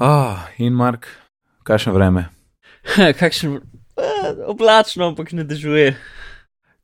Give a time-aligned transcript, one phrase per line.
[0.00, 1.08] Oh, in Mark,
[1.66, 2.28] kakšno vreme?
[3.20, 5.96] Kakšen eh, oblačno, ampak ne držuje.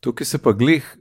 [0.02, 0.96] Tukaj se pa glih,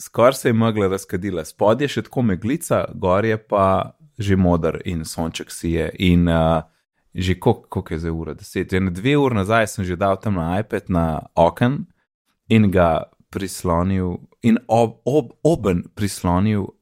[0.00, 1.44] skoraj se je megla razkadila.
[1.44, 5.90] Spodaj je še tako meglica, gor je pa že modr in sonček si je.
[6.08, 6.64] In uh,
[7.12, 8.34] že koliko kolik je zdaj ura?
[8.34, 8.72] Deset.
[8.72, 11.06] Že dve uri nazaj sem že dal tam na iPad na
[11.36, 11.84] oken
[12.48, 16.72] in ga prislonil, in ob, ob, oben prislonil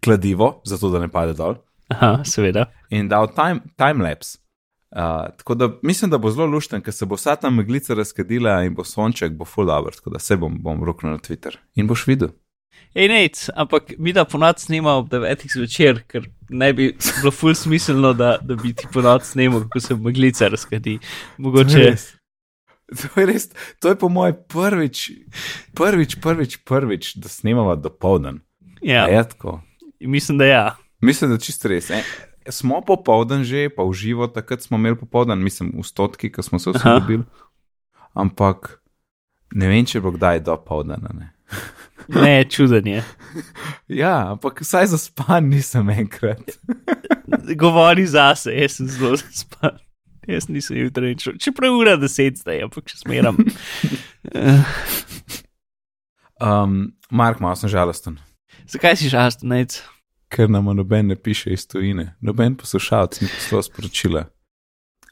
[0.00, 1.60] kladivo, zato da ne pade dol.
[1.90, 2.66] Aha, seveda.
[2.90, 4.38] in dal time, time lapse.
[4.90, 8.62] Uh, tako da mislim, da bo zelo lušten, ker se bo vsa ta meglica razkadila
[8.66, 11.86] in bo sonček, bo full hour, tako da se bom, bom roknil na Twitter in
[11.86, 12.28] boš videl.
[12.94, 15.46] Ej, nec, ampak mi da ponoc snema ob 9.
[15.54, 16.88] zvečer, ker ne bi
[17.20, 20.96] bilo ful smiselno, da, da bi ti ponoc snemal, kako se meglica razkadi.
[20.98, 21.78] To Mogoče.
[21.78, 22.08] je res.
[22.90, 23.44] To je, res,
[23.78, 25.10] to je po mojem prvič,
[25.78, 28.40] prvič, prvič, prvič, da snemamo do povdan.
[28.82, 29.60] Ja, Je tako.
[30.00, 30.76] mislim, da ja.
[31.00, 31.90] Mislim, da čist res.
[31.90, 32.02] E,
[32.52, 36.58] smo popoldan že, pa v živo, takrat smo imeli popoldan, mislim, v stotki, ko smo
[36.58, 37.24] se vsi dobili.
[38.14, 38.80] Ampak
[39.54, 41.12] ne vem, če bo kdaj do povdana.
[41.16, 41.32] Ne.
[42.08, 43.04] Ne, čuden je.
[43.90, 46.54] Ja, ampak vsaj za span nisem enkrat.
[47.62, 49.80] Govori zase, jaz sem zelo zaspan.
[50.30, 51.26] Jaz nisem jutri nič.
[51.42, 53.40] Čeprav je ura deset zdaj, ampak še smeram.
[56.40, 58.16] Um, Mark, malo sem žalosten,
[58.64, 59.82] Zakaj si žalosten, nec?
[60.30, 64.24] Ker nam noben ne piše iz tujine, noben poslušalec ni poslal sporočila.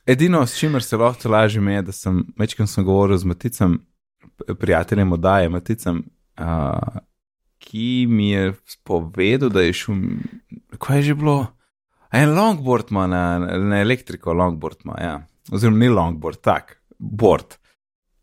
[0.07, 3.79] Edino, s čimer se lahko lažje je, da sem večkrat sem govoril z Maticem,
[4.61, 6.03] prijateljem oddaje Maticem,
[6.41, 7.01] uh,
[7.59, 9.97] ki mi je povedal, da je šel,
[10.79, 11.47] kaj je že bilo,
[12.13, 15.27] en longboard ima na, na elektriko, longboard ima, ja.
[15.53, 17.59] oziroma ni longboard, tak, board.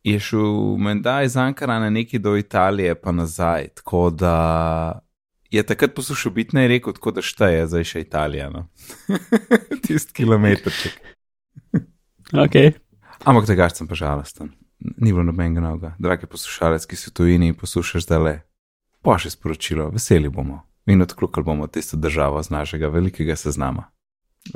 [0.04, 5.05] Je šel menda iz Ankarana neki do Italije, pa nazaj, tako da
[5.52, 8.50] je takrat poslušal biti in rekel, tako da šteje zdaj še Italija.
[8.50, 8.68] No.
[9.86, 10.98] Tisti kilometrček.
[12.34, 12.56] Ok.
[13.26, 14.52] Ampak tega sem pa žalosten.
[14.80, 15.94] Ni bilo nobenega novega.
[16.00, 18.34] Dragi poslušalec, ki si v tujini in poslušaš zdaj le,
[19.06, 23.88] pošlji sporočilo, veseli bomo in odklukali bomo tisto državo z našega velikega seznama.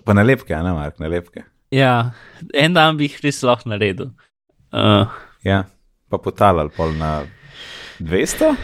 [0.06, 1.48] Pa nalepke, a ne Mark, nalepke.
[1.74, 2.12] Ja,
[2.54, 4.12] en dan bi jih res lahko naredil.
[4.70, 5.10] Uh,
[5.44, 5.64] Ja,
[6.12, 7.24] pa potalali pol na
[8.04, 8.56] 200?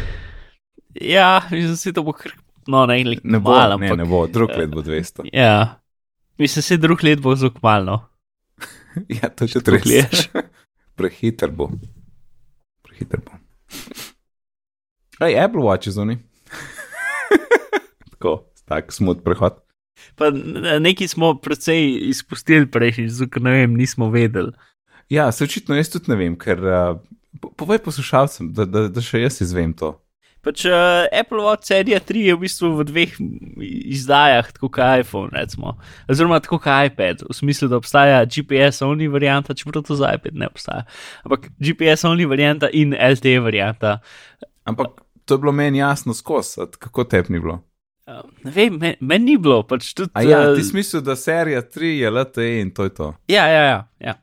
[0.96, 2.32] Ja, mislim, to bo kar.
[2.68, 5.30] No, ne, ne, Ne bo, malo, ne, ampak, ne bo, drug let bo 200.
[5.34, 5.82] Ja,
[6.38, 8.02] mislim, se drug let bo zelo malo.
[9.12, 9.84] Ja, to Tako res.
[9.84, 10.30] gledaš.
[10.98, 11.70] Prehiter bo.
[12.82, 13.32] Prehiter bo.
[15.20, 16.18] Ej, Apple Watch je zunaj.
[18.12, 19.60] Tako, tak smut prehod.
[20.16, 24.52] Pa n- nekaj smo precej izpustili prejšnjič, zato ker ne vem, nismo vedeli.
[25.10, 26.98] Ja, se očitno jaz tudi ne vem, ker uh,
[27.40, 29.94] po- povej poslušalcem, da, da, da še jaz izvem to.
[30.46, 33.14] Pač uh, Apple Watch serija 3 je v bistvu v dveh
[33.96, 35.74] izdajah, tako kot iPhone, recimo.
[36.06, 40.50] Oziroma tako kot iPad, v smislu, da obstaja GPS-only varianta, čeprav to za iPad ne
[40.52, 40.86] obstaja.
[41.26, 43.98] Ampak GPS-only varianta in LTE varianta.
[44.70, 47.64] Ampak to je bilo meni jasno skozi, kako tep ni bilo.
[48.06, 50.14] Uh, ne vem, meni men ni bilo, pač tudi.
[50.14, 53.14] A ja, eh, ti smisel, da serija 3 je LTE in to je to.
[53.28, 53.80] Ja, ja, ja.
[54.00, 54.14] ja.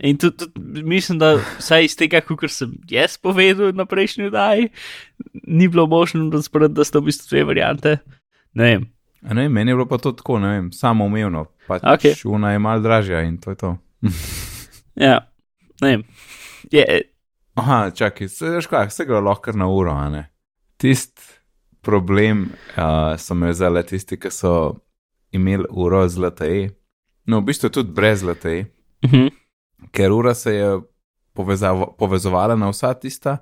[0.00, 4.68] In tudi, tudi mislim, da vsaj iz tega, kar sem jaz povedal na prejšnji oddaji,
[5.46, 7.96] ni bilo možno razprati, da sta v bistvu dve variante.
[8.54, 8.86] Ne vem.
[9.22, 11.46] A ne, vem, meni je bilo pa to tako, ne vem, samo umevno.
[11.66, 12.14] Pač Okej.
[12.24, 13.76] Una je mal dražja in to je to.
[14.96, 15.18] Ja,
[15.82, 16.02] ne vem.
[16.72, 16.84] Je,
[17.56, 20.22] Aha, čakaj, se veš kaj, se gre lahko na uro, a ne.
[20.80, 21.20] Tist
[21.84, 24.52] problem uh, so me vzeli tisti, ki so
[25.32, 26.58] imeli uro z LTE.
[27.28, 28.64] No, v bistvu tudi brez LTE,
[29.04, 29.30] uh -huh.
[29.92, 30.80] Ker ura se je
[31.34, 33.38] povezava, povezovala na vsa tista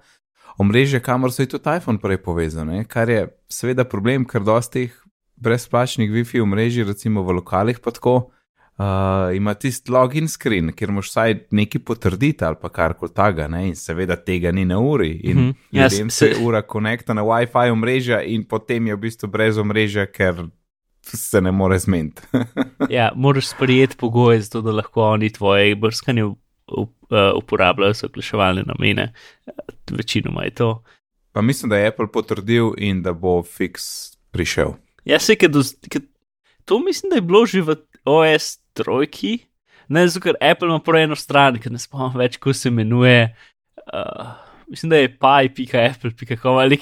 [0.59, 2.85] omrežja, kamor so je tudi iPhone prej povezal, ne?
[2.85, 4.93] kar je seveda problem, ker dosti teh
[5.37, 8.31] brezplačnih Wi-Fi omrežij, recimo v lokalih, pa tako.
[8.75, 13.47] Uh, ima tisti login screen, kjer moš vsaj nekaj potrditi ali pa kar koli taga,
[13.49, 13.69] ne?
[13.69, 15.13] in seveda tega ni na uri.
[15.23, 15.55] In mm -hmm.
[15.73, 20.07] Ljudem s- se ura konekta na WiFi omrežja, in potem je v bistvu brez omrežja,
[20.07, 20.47] ker
[21.05, 22.23] se ne more zmeniti.
[22.97, 28.63] ja, moraš sprejeti pogoje, zato da lahko oni tvoje brskanje up, uh, uporabljajo za oglaševalne
[28.67, 29.13] namene.
[29.47, 29.53] Eh,
[29.91, 30.83] Večinoma je to.
[31.33, 34.73] pa mislim, da je Apple potrdil in da bo fiks prišel.
[35.05, 35.51] Ja, se je,
[36.65, 39.39] to mislim, da je bilo že v OS trojki,
[39.89, 43.37] ne zato, ker Apple ima prav eno stran, ker ne spomnim več, kako se imenuje.
[43.93, 46.79] Uh, mislim, da je pi.apple.com ali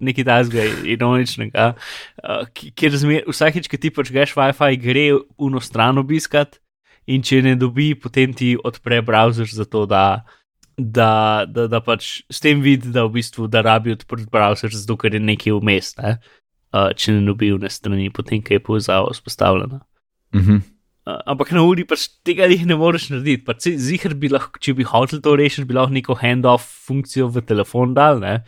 [0.00, 1.72] nekaj tazga ironičnega,
[2.22, 5.06] uh, kjer zmer, vsakeč, ki ti počneš WiFi, gre
[5.38, 6.60] uno stran obiskat
[7.06, 10.24] in če ne dobi, potem ti odpre browser za to, da.
[10.80, 14.94] Da, da, da pač s tem vidi, da v bistvu da rabi odprt browser, zato
[14.96, 16.14] ker je nekaj vmes, ne?
[16.72, 19.80] uh, če ne dobi vne strani, potem ko je povezava vzpostavljena.
[20.32, 20.62] Uh -huh.
[21.26, 23.44] Ampak na uri pač tega jih ne moreš narediti.
[23.46, 27.44] Pač Zihar bi lahko, če bi hotel to rešiti, bi lahko neko handoff funkcijo v
[27.46, 28.40] telefon dal, ne?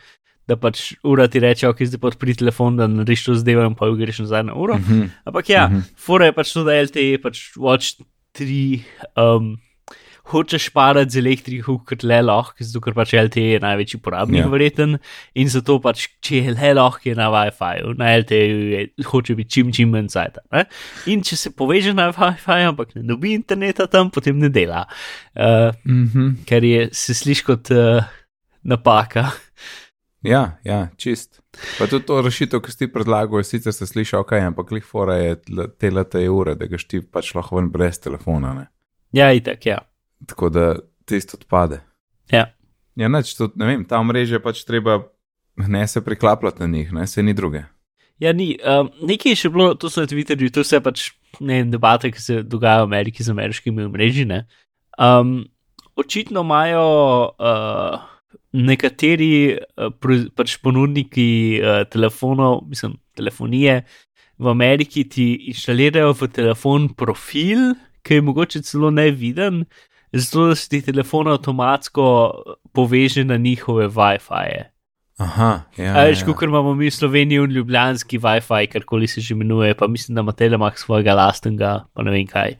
[0.47, 3.77] da pač ura ti reče, ok, zdaj pa odpri telefon, da narediš to zdaj in
[3.79, 4.75] pa greš nazaj na uro.
[4.75, 5.09] Mm -hmm.
[5.25, 5.83] Ampak ja, mm -hmm.
[5.95, 8.03] fora je pač to, da LTE pač Watch
[8.35, 8.81] 3
[9.15, 9.57] um,
[10.31, 14.45] hočeš parati z elektriko, kot le lahko, zato ker pač LTE je največji porabnik, Ja.
[14.45, 14.51] yeah.
[14.51, 14.97] verjeten.
[15.35, 18.41] In zato pač, če je le lahko, je na WiFi, na LTE
[18.73, 20.13] je, hoče biti čim, čim manj.
[20.51, 20.65] Ne?
[21.11, 24.85] In če se poveže na WiFi, ampak ne dobi interneta tam, potem ne dela.
[25.35, 26.45] Uh, Mm -hmm.
[26.45, 28.03] ker je, se sliši kot uh,
[28.63, 29.31] napaka.
[30.23, 31.41] Ja, ja, čist.
[31.79, 34.85] Pa tudi to rešitev, ki si ti predlagal, je sicer se sliši ok, ampak klih
[34.85, 35.35] fora je
[35.79, 38.53] te lete ure, da ga ti pač lahko ven brez telefona.
[38.53, 38.67] Ne?
[39.11, 39.79] Ja, itak, ja.
[40.27, 40.75] Tako da
[41.05, 41.81] tisto odpade.
[42.31, 42.51] ja.
[42.95, 44.99] Ja, neč, tudi, ne vem, ta mreža pač treba
[45.57, 47.63] ne se priklapljati na njih, ne se ni druge.
[48.21, 48.51] Ja, ni.
[48.61, 51.07] Um, nekaj je še bilo, to so na Twitterju, to vse pač
[51.41, 54.27] ne vem, debate, ki se dogajajo v Ameriki z ameriškimi omrežji.
[55.01, 55.33] Um,
[55.97, 56.85] očitno imajo
[57.33, 58.05] uh,
[58.53, 63.81] nekateri uh, pač ponudniki uh, telefonov, mislim, telefonije
[64.37, 67.73] v Ameriki ti inštalirajo v telefon profil,
[68.03, 69.63] ki je mogoče celo neviden,
[70.13, 72.05] zato da se ti telefon avtomatsko
[72.73, 74.69] poveže na njihove WiFi-je.
[75.17, 75.93] Aha, ja.
[75.93, 76.25] Veš, ja.
[76.25, 80.21] kot imamo mi v Sloveniji in ljubljanski WiFi, karkoli se že imenuje, pa mislim, da
[80.21, 82.57] ima Telemak svojega lastnega, pa ne vem kaj.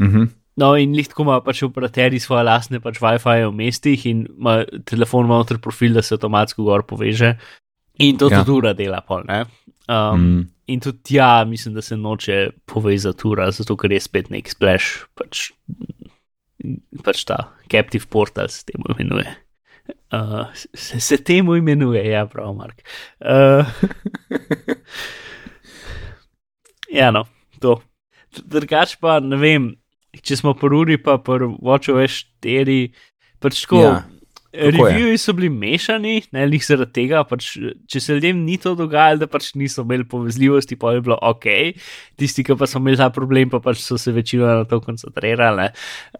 [0.00, 0.24] Mhm.
[0.56, 5.26] No, in lihtko ima pač operaterji svoje lastne pač WiFi v mestih in ima telefon
[5.26, 7.34] ima noter profil, da se avtomatsko gor poveže.
[7.98, 8.44] In to Ja.
[8.44, 9.44] tudi ura dela, pol, ne.
[9.88, 10.20] Um.
[10.20, 10.50] Mm.
[10.66, 15.04] In tudi tja, mislim, da se noče povezati ura, zato ker je spet nek splash,
[15.14, 15.50] pač,
[17.04, 17.38] pač ta
[17.70, 19.34] captive portal se temu imenuje.
[20.14, 22.80] Uh, se, se temu imenuje, ja, prav, Mark.
[23.20, 23.68] Uh,
[27.00, 27.26] ja, no,
[27.60, 27.80] to.
[28.34, 29.68] Drugač pa ne vem,
[30.22, 32.78] če smo po uri, pa po WatchOS 4,
[33.42, 33.82] pač tako.
[33.82, 33.94] Ja,
[34.54, 34.70] Je.
[34.70, 37.48] Reviewi so bili mešani, ne lih zaradi tega, pač,
[37.90, 41.48] če se ljudem ni to dogajalo, da pač niso imeli povezljivosti, pa je bilo ok,
[42.20, 45.72] tisti, ki pa so imeli ta problem, pa pač so se večino na to koncentrirali.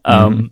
[0.03, 0.51] Um, Mhm.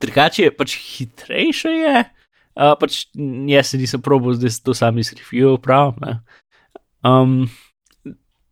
[0.00, 3.06] Drugače je pač hitrejše, je, uh, pač
[3.50, 5.96] jaz se nisem probil, zdaj to sami z review prav.
[6.04, 6.20] ne.
[7.02, 7.48] Um,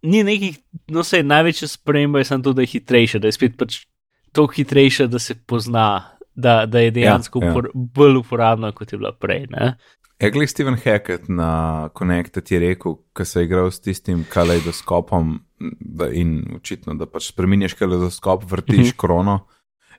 [0.02, 0.58] ni nekih,
[0.90, 3.84] no se največja sprememba je samo to, da je hitrejše, da je spet pač
[4.32, 7.50] toliko hitrejše, da se pozna, da, da je dejansko Ja, ja.
[7.50, 9.46] ja, upor, bolj uporabna, kot je bila prej.
[9.50, 9.72] Ne?
[10.18, 15.36] Je glej Steven Hackett na Connected je rekel, ko se je igral s tistim kaleidoskopom
[15.80, 19.40] da, in očitno, da pač spremenješ kaleidoskop, vrtiš krono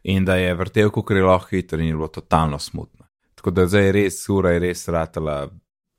[0.04, 3.06] in da je vrtel, kot je lahko hiter in je bilo totalno smutno.
[3.36, 5.50] Tako da zdaj je res, ura je res ratala.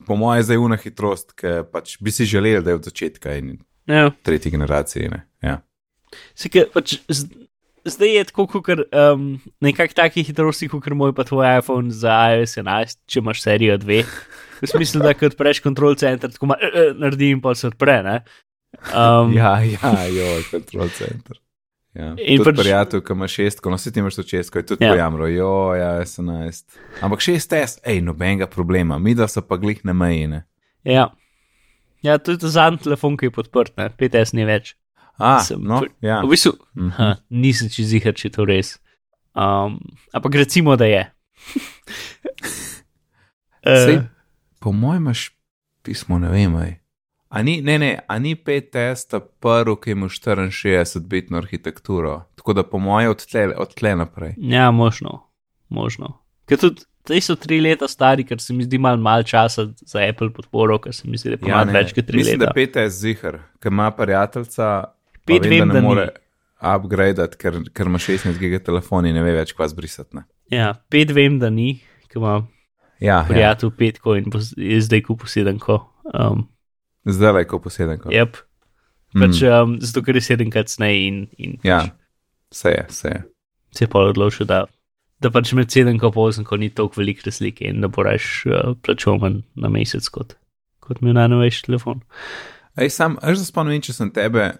[0.06, 3.36] Po mojem, zdaj je una hitrost, ki pač bi si želeli, da je od začetka
[3.36, 4.10] in Ja.
[4.22, 5.08] tretje generacije.
[5.10, 5.26] Ne?
[5.42, 5.60] Ja.
[6.34, 6.98] Sika, pač,
[7.84, 9.24] zdaj je tako, kot um,
[9.60, 14.02] nekak takih hitrosti, kot moj pa tvoj iPhone za iOS 11, če imaš serijo 2.
[14.60, 17.70] V smislu, da kot preš kontrol center, tako ma, uh, uh, naredi in pa se
[17.70, 18.02] odpre.
[18.04, 18.18] Ne?
[18.94, 21.38] Um, ja, ja, jo, control center.
[21.96, 22.12] Ja.
[22.22, 24.92] In pač- prijatelj, ki ima šestko, no si ti imaš to šestko, je tudi Ja.
[24.92, 24.94] ja.
[24.94, 26.62] pojamro, jo, ja, SNS.
[27.02, 30.44] Ampak šest S, ej, nobenega problema, mi da so pa glih na meji, ne.
[30.84, 31.08] ja.
[32.02, 33.90] ja, to je zadnji telefon, ki je podprt, ne?
[33.90, 34.76] 5S ni več.
[35.20, 36.20] A, Sem no, pr- ja.
[36.20, 36.90] V bistvu, Mhm.
[36.90, 38.78] ha, nisem če zihar, če je to res.
[39.32, 39.76] Um,
[40.10, 41.02] ampak recimo, da je.
[43.62, 44.02] Sej, uh,
[44.58, 45.30] po mojem imaš
[45.82, 46.76] pismo, ne vem, ej.
[47.28, 52.64] A ni, ne, ne, a ni 5S ta prvi, ki ima 64-bitno arhitekturo, tako da
[52.64, 54.34] po mojem od tle, od tle naprej.
[54.38, 55.20] ja, možno.
[55.70, 56.16] možno.
[56.44, 60.00] Ker tudi te so tri leta stari, ker se mi zdi malo mal časa za
[60.02, 62.48] Apple podporo, ker se mi zdi, da je ja, ne, več kot tri Mislim, leta.
[62.48, 64.84] da 5S zihar, ker ima prijateljca,
[65.26, 65.86] pa Pet vem, vem, da da ne ni.
[65.88, 66.08] more
[66.60, 70.16] upgradati, ker, ker ima 16 giga telefon in ne ve več, kva zbrisati.
[70.18, 70.24] Ne.
[70.52, 71.78] Ja, pet vem, da ni,
[72.10, 72.34] ker ima
[73.00, 73.24] Ja, ja.
[73.28, 74.26] prijatelj petko in
[74.60, 75.78] je zdaj kupil sedemko.
[76.12, 76.42] Um,
[77.08, 77.96] zdaj le, ko posedem.
[78.02, 78.10] Ko.
[78.12, 78.36] yep.
[79.16, 81.94] pač, um, zato, ker je sedemkrat snej in, in Ja, pač
[82.52, 83.22] vse je, vse je.
[83.72, 84.66] se je pa odločil, da,
[85.24, 88.74] da pač med sedemko in osemko ni toliko velike razlike in da bo raš uh,
[88.84, 90.36] plačal manj na mesec kot,
[90.84, 92.02] kot mi najnovejši telefon.
[92.76, 94.50] Ej, sam, až se spomnim, če sem tebe,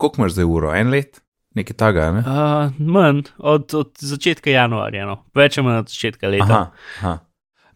[0.00, 1.20] koliko imaš zdaj uro, en let,
[1.58, 2.22] nekaj taga, ne?
[2.24, 5.18] Uh, manj od, od začetka januarja, no.
[5.36, 6.48] več ali manj od začetka leta.
[6.48, 6.62] Aha,
[7.00, 7.14] aha.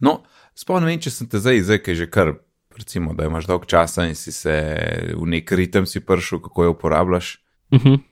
[0.04, 0.18] No,
[0.58, 2.34] spomnim, če sem te zdaj, zdaj, ki je že kar,
[2.78, 4.56] recimo, da imaš dolg časa in si se
[5.14, 7.36] v nek ritem si prišel, kako jo uporabljaš.
[7.74, 8.02] Uh -huh.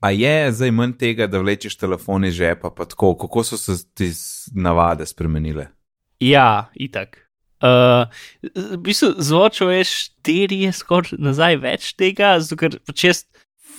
[0.00, 3.84] A je zdaj manj tega, da vlečeš telefon iz žepa, pa tako, kako so se
[3.94, 4.12] ti
[4.54, 5.66] navade spremenile?
[6.20, 7.30] Ja, itak.
[7.60, 8.08] Uh,
[8.56, 13.18] v bistvu zvočil je štiri, je skoraj nazaj več tega, zato ker pač jaz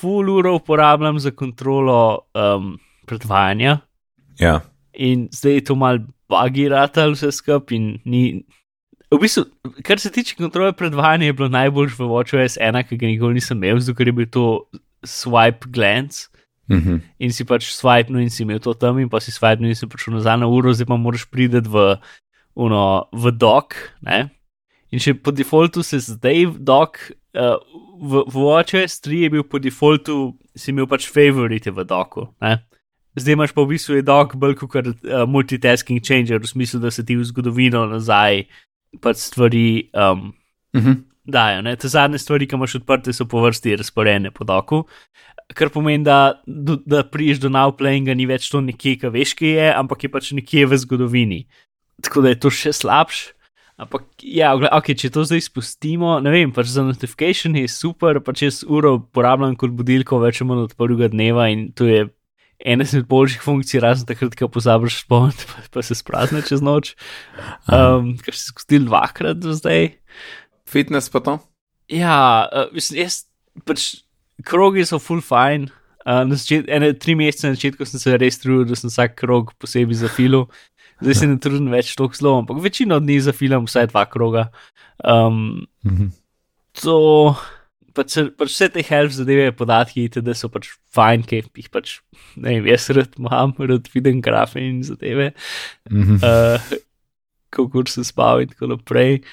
[0.01, 3.77] full uro uporabljam za kontrolo um, predvajanja
[4.39, 4.61] Ja.
[4.93, 8.43] in zdaj je to mal bagirata vse skupaj in ni.
[9.11, 9.43] V bistvu,
[9.83, 13.59] kar se tiče kontrole predvajanja, je bilo najboljš v WatchOS 1, ki ga nikoli nisem
[13.59, 14.45] imel, zato ker je bil to
[15.03, 16.27] swipe glance.
[16.71, 17.01] Mhm.
[17.19, 19.67] in si pač swipe, no in si imel to tam, in pa si swipe, no
[19.67, 21.97] in si prišel nazaj na uro, zdaj pa moraš priti v,
[22.55, 23.75] uno, v dok.
[24.07, 24.29] Ne?
[24.91, 26.97] In še po defaultu se zdaj dok,
[27.37, 27.55] uh,
[28.01, 30.17] v, v WatchOS 3 je bil po defaultu,
[30.55, 32.25] si imel pač favorite v doku.
[32.43, 32.57] Ne?
[33.15, 36.91] Zdaj imaš pa v bistvu je dok bolj kot uh, multitasking changer, v smislu, da
[36.91, 38.45] se ti v zgodovino nazaj
[38.99, 40.33] pač stvari um,
[40.75, 41.03] Mhm.
[41.27, 41.61] dajo.
[41.61, 41.75] Ne?
[41.75, 44.83] Te zadnje stvari, ki imaš odprte, so po vrsti razporejene po doku.
[45.51, 49.47] Kar pomeni, da, do- da priješ do navplayinga, ni več to nekje, ki veš, ki
[49.49, 51.39] je, ampak je pač nekje v zgodovini.
[52.01, 53.33] Tako da je to še slabš.
[53.81, 58.19] Ampak, ja, ogle- ok, če to zdaj spustimo, ne vem, pač za notifikation je super,
[58.21, 62.03] pač jaz uro uporabljam kot budilko več ali manj od prvega dneva in to je
[62.61, 66.93] ena izmed boljših funkcij, razen takrat, ko pozabiš spomniti, pa, pa se sprazne čez noč.
[67.65, 69.95] Um, kar je zgodilo dvakrat do zdaj.
[70.69, 71.39] Fitness pa to?
[71.89, 73.23] Ja, uh, mislim, jaz
[73.65, 74.03] pač
[74.45, 75.73] krogi so full fine.
[76.01, 79.19] Uh, na začet, ene tri mesece na začetku sem se res trudil, da sem vsak
[79.19, 80.47] krog posebej zafilil.
[81.01, 84.49] Zdaj se ne trudim več tako zelo, ampak večino dni zafilam vsaj dva kroga.
[85.03, 86.11] Um, Mhm.
[86.81, 87.35] to,
[87.93, 91.99] pač, se- pač vse te help zadeve, podatki, da so pač fajn, ki jih pač,
[92.37, 95.33] ne vem, jaz rad imam, rad vidim grafe in zadeve
[95.89, 96.21] Mhm.
[96.21, 96.59] uh,
[97.51, 99.23] kako sem spal in tako naprej.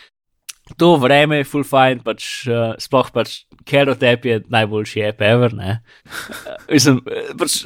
[0.77, 5.53] To vreme je full fine, pač, uh, sploh pač Carrot app je najboljši app ever.
[5.55, 5.81] Ne,
[6.69, 7.63] mislim, eh, pač,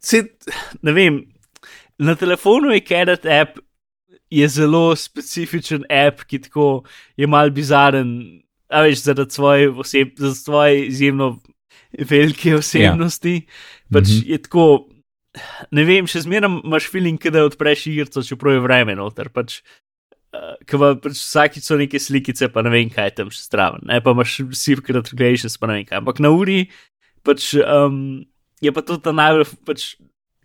[0.00, 0.24] se,
[0.82, 1.22] ne vem,
[2.00, 3.58] na telefonu je Carrot app,
[4.30, 6.84] je zelo specifičen app, ki tako
[7.18, 8.40] je mal bizaren,
[8.70, 11.32] a veš, zaradi svoje, oseb, zaradi svoje izjemno
[11.98, 13.34] velike osebnosti.
[13.42, 13.92] Ja.
[13.92, 14.30] Pač Mhm.
[14.30, 14.64] je tako,
[15.74, 19.28] ne vem, še zmeraj imaš feeling, da odpreš igrico, čeprav je vreme noter.
[19.34, 19.60] Pač,
[20.32, 23.42] uh, Ker pa pač vsakič so neke slikice, pa ne vem, kaj je tam še
[23.50, 23.82] zraven.
[23.90, 25.98] Ne pa imaš vsi recreations, pa ne vem kaj.
[25.98, 26.70] Ampak na uri
[27.26, 28.22] pač, um,
[28.62, 29.50] je pa to ta najbolj.
[29.66, 29.96] Pač,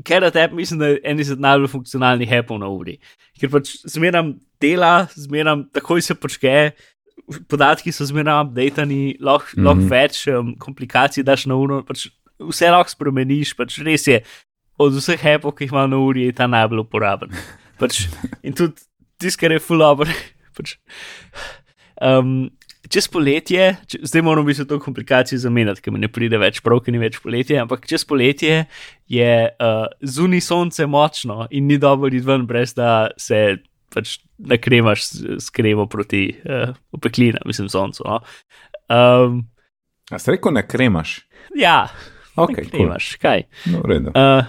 [0.04, 2.98] Carrot app mislim, da je en izmed najbolj funkcionalnih appov na uri.
[3.40, 6.74] Ker pač zmeraj dela, zmeraj takoj se počke,
[7.50, 9.62] podatki so zmeraj updatani, lahko mm.
[9.62, 9.66] -hmm.
[9.66, 12.08] lahko več um, komplikacij daš na uro, pač
[12.40, 14.22] vse lahko spremeniš, pač res je.
[14.78, 17.32] Od vseh appov, ki jih ima na uri, je ta najbolj uporaben.
[17.80, 18.08] Pač,
[18.46, 18.76] in tudi
[19.18, 20.12] tisto, kar je full over.
[20.56, 20.76] Pač,
[22.02, 22.50] um,
[22.92, 26.82] čez poletje, če, zdaj moramo biti to komplikacijo zamenjati, ker mi ne pride več prav,
[26.86, 28.66] ker ni več poletje, ampak čez poletje
[29.12, 33.58] je uh, zunaj sonce močno in ni dobro iti ven, brez da se
[33.96, 38.04] pač nakremaš s, s kremo proti uh, opeklinam, mislim, soncu.
[38.08, 38.20] No?
[38.92, 39.46] Um,
[40.12, 41.20] A si rekel, ne kremaš?
[41.56, 41.88] ja,
[42.36, 42.92] Ok, ne cool.
[43.22, 43.46] kaj.
[43.72, 43.80] No.
[44.12, 44.44] Uh,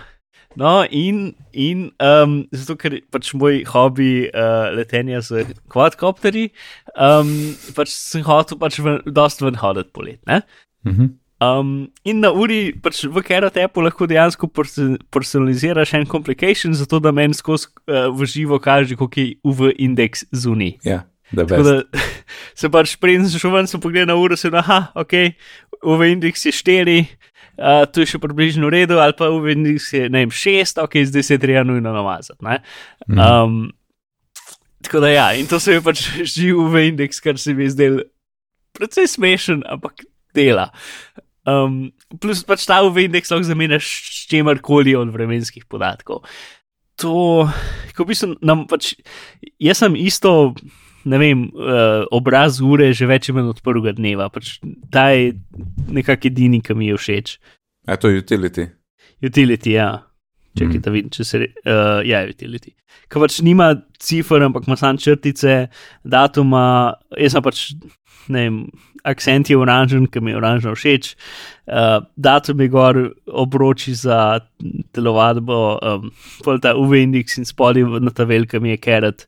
[0.56, 6.50] no, in, in um, zato, ker pač moj hobi uh, letenja z kvadkopterji,
[6.96, 7.30] um,
[7.76, 10.20] pač sem hotel pač ven, dosti ven hoditi polet.
[10.28, 10.42] Ne?
[10.88, 11.14] Mhm.
[11.36, 16.96] Um, in na uri, pač v Carrot appu lahko dejansko perso- personaliziraš en complication, zato
[16.96, 20.78] da meni skozi uh, v živo kaže, koliko je UV indeks zunaj.
[20.86, 21.02] Ja,
[21.36, 21.74] da Tako da
[22.60, 25.36] se pač preden sem šel ven, sem pogledal na uro, sem aha, ok,
[25.84, 27.04] UV indeks je 4,
[27.58, 30.82] uh, to je še približno v redu, ali pa UV indeks je ne vem 6,
[30.84, 32.40] ok, zdaj se je treba nujno namazati.
[32.44, 32.60] ne.
[33.08, 33.72] Um,
[34.82, 36.04] tako da ja, in to se je pač
[36.36, 38.00] živ UV indeks, kar se mi je zdel
[38.76, 40.04] precej smešen, ampak
[40.36, 40.70] dela.
[41.46, 46.26] Um, plus pač ta UV indeks lahko zamenjaš s čemarkoli od vremenskih podatkov.
[47.00, 47.44] To,
[47.92, 48.94] ko v bistvu nam pač,
[49.60, 50.56] jaz sem isto,
[51.06, 54.56] ne vem, uh, obraz ure že več manj od prvega dneva, pač
[54.90, 55.32] ta je
[55.88, 57.36] nekak edini, ki mi je všeč.
[57.86, 58.66] A to je utility.
[59.22, 60.02] Utility, ja.
[60.56, 60.82] Čakaj, Mhm.
[60.82, 61.38] da vidim, če se.
[61.38, 62.72] re- Uh, ja, utility.
[63.12, 63.70] Ko pač nima
[64.00, 65.68] cifr, ampak ima samo črtice,
[66.02, 67.60] datuma, jaz sem pač,
[68.32, 68.56] ne vem,
[69.06, 71.12] akcent je oranžen, ki mi je oranžno všeč,
[71.68, 72.96] uh, datum je gor,
[73.28, 74.40] obroči za
[74.92, 76.10] telovadbo, um,
[76.42, 79.26] pol ta UV indeks in spodaj na ta velika mi je carrot,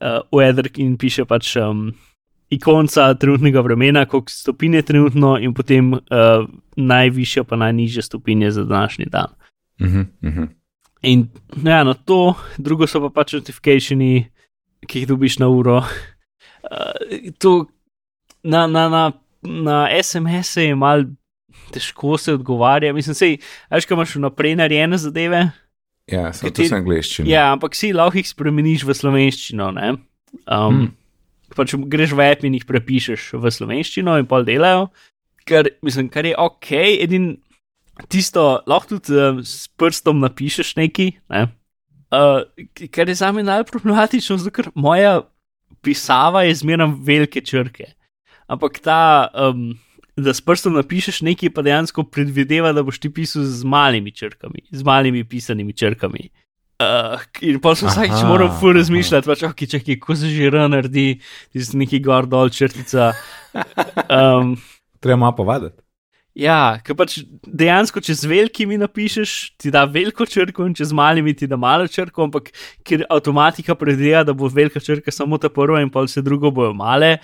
[0.00, 1.56] uh, weather in piše pač.
[1.56, 1.92] Um,
[2.52, 6.44] Ikonca trenutnega vremena, koliko stopinje trenutno, in potem uh,
[6.76, 9.32] najvišja, pa najnižja stopinja za današnji dan.
[9.80, 10.50] Mhm, mhm.
[11.02, 11.28] In
[11.64, 14.26] ja, na to, drugo so pa pač notifikationi,
[14.86, 15.80] ki jih dobiš na uro.
[15.80, 17.66] Uh, to,
[18.44, 19.02] na, na, na,
[19.42, 21.04] na SMS-e je mal
[21.72, 22.92] težko se odgovarja.
[22.92, 23.36] Mislim, sej,
[23.70, 25.46] veš, kaj imaš vnaprej narejene zadeve.
[26.12, 27.28] Ja, to Kateri- sem angliščina.
[27.30, 29.70] Ja, ampak si lahko jih spremeniš v slovenščino.
[29.72, 29.88] ne.
[29.92, 29.98] Um,
[30.46, 30.78] Hmm.
[30.78, 30.90] hmm.
[31.56, 34.90] pač greš v app in jih prepišeš v slovenščino in pol delajo.
[35.44, 36.70] kar, mislim, kar je ok,
[37.02, 37.36] edin
[38.08, 41.42] tisto, lahko tudi um, s prstom napišeš nekaj, ne?
[42.14, 42.40] uh,
[42.94, 45.22] kar je za me najbolj problematično, zato ker moja
[45.82, 47.90] pisava je zmeraj velike črke.
[48.48, 49.74] Ampak ta, um,
[50.16, 54.66] da s prstom napišeš nekaj, pa dejansko predvideva, da boš ti pisal z malimi črkami,
[54.70, 56.28] z malimi pisanimi črkami.
[56.82, 60.72] Uh, in pa sem vsakeč moral fur razmišljati, pač, okay, čakaj, ko se že rano
[60.74, 61.20] naredi,
[61.52, 63.12] ti si neki gor dol črtica.
[64.08, 64.54] Um,
[65.04, 65.76] Treba malo povaditi.
[66.32, 70.96] Ja, ker pač dejansko, če z velikimi napišeš, ti da veliko črko, in če z
[70.96, 72.48] malimi ti da malo črko, ampak
[72.88, 76.72] ker avtomatika predvideva, da bo velika črka samo ta prva in pa vse drugo bojo
[76.76, 77.18] male,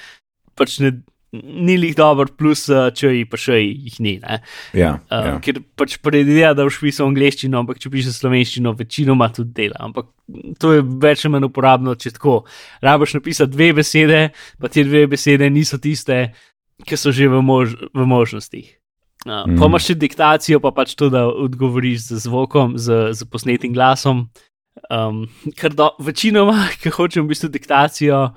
[0.60, 0.92] pač ne,
[1.32, 4.14] ni jih dobro, plus če jih pa še jih ni.
[4.72, 5.34] Ja, Uh, ja.
[5.44, 9.78] Ker pač predvideva, da boš pisal angliščino, ampak če pišeš slovenščino, večinoma tudi dela.
[9.88, 10.08] Ampak
[10.60, 12.40] to je več ali manj uporabno, če tako.
[12.84, 14.22] Rabiš napisati dve besede,
[14.60, 16.18] pa te dve besede niso tiste,
[16.84, 18.74] ki so že v, mož v možnostih.
[19.26, 19.56] Uh, mm.
[19.58, 24.28] Pa imaš še diktacijo, pa pač to, da odgovoriš z zvokom, z, z posnetim glasom.
[24.94, 25.26] Um,
[25.58, 28.28] ker do, večinoma, ki hočem v bistvu diktacijo,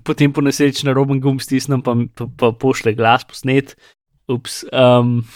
[0.00, 3.76] potem po nesreči na roben gumb stisnem, pa, pa, pa pošle glas posnet.
[4.30, 4.62] Ups.
[4.72, 5.20] Um,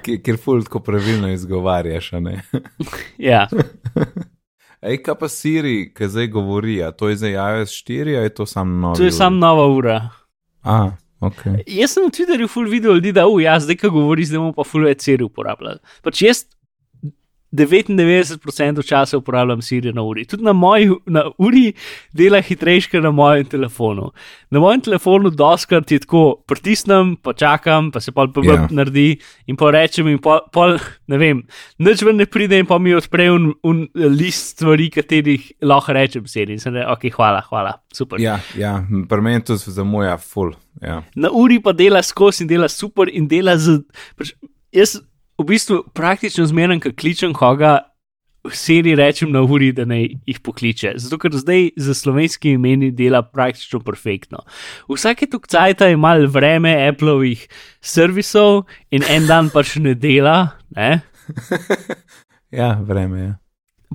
[0.00, 2.42] Ker ful tako pravilno izgovarjaš, ne.
[3.30, 3.46] ja.
[4.80, 8.46] Ej, kaj pa Siri, ki zdaj govori, to je za iOS 4, a je to
[8.48, 8.96] sam novi?
[8.96, 9.96] To je samo nova ura.
[10.64, 11.42] A, ok.
[11.66, 14.56] Jaz sem na Twitterju ful videl ljudi, da, uh, ja, zdaj, ko govori, zdaj bomo
[14.56, 15.82] pa ful več Siri uporabljali.
[16.06, 16.46] Pač jaz
[17.52, 20.24] 99% časa uporabljam Siri na uri.
[20.24, 21.72] Tudi na moji na uri
[22.12, 24.10] dela hitrejše na mojem telefonu.
[24.50, 28.52] Na mojem telefonu doskrat je tako, pritisnem, pa čakam, pa se pa Ja.
[28.52, 28.72] yeah.
[28.72, 30.78] naredi in pa rečem in pol, pol
[31.08, 31.42] ne vem,
[31.78, 36.26] nič ven ne pride in pa mi odpre un, un list stvari, katerih lahko rečem
[36.26, 36.52] Siri.
[36.52, 38.20] In sem rekel, ok, hvala, hvala, super.
[38.20, 38.78] Ja, ja,
[39.08, 40.54] pri meni to za moja ful.
[40.82, 41.02] Ja.
[41.14, 43.82] na uri pa dela skozi in dela super in dela z.
[44.16, 44.32] Pač,
[44.72, 45.00] jaz
[45.40, 47.78] v bistvu praktično zmeraj, ko kličem koga,
[48.52, 50.94] seri rečem na uri, da naj jih pokliče.
[51.00, 54.44] Zato ker zdaj za slovenski imeni dela praktično perfektno.
[54.88, 57.46] Vsake tuk cajta je mal vreme Appleovih
[57.80, 60.56] servisov in en dan pač ne dela.
[60.76, 61.00] Ne?
[62.60, 63.34] ja, vreme je.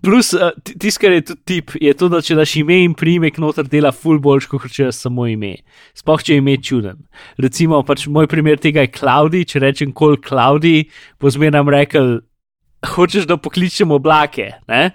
[0.04, 3.38] Plus, uh, tisto, kar je tudi tip, je to, da če daš ime in primek
[3.40, 5.54] noter, dela ful boljš, kot če daš samo ime.
[5.96, 7.00] Sploh če je ime čuden.
[7.42, 10.90] Recimo, pač moj primer tega je Cloudy, če rečem kol Cloudy,
[11.22, 12.12] bo zmeraj nam rekel,
[12.92, 14.90] hočeš, da pokličem oblake, ne?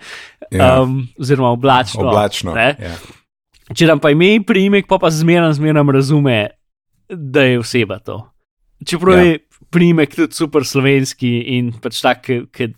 [0.52, 0.82] Ja.
[0.82, 2.04] um, oziroma oblačno.
[2.04, 2.54] Oblačno.
[2.58, 2.74] ne.
[2.76, 2.94] Ja.
[3.72, 6.40] Če nam pa ime in primek, pa pa zmeraj, zmeraj razume,
[7.08, 8.20] da je oseba to.
[8.86, 9.24] Čeprav Ja.
[9.24, 9.30] ja.
[9.30, 9.38] je
[9.70, 12.74] primek tudi super slovenski in pač tak, ki.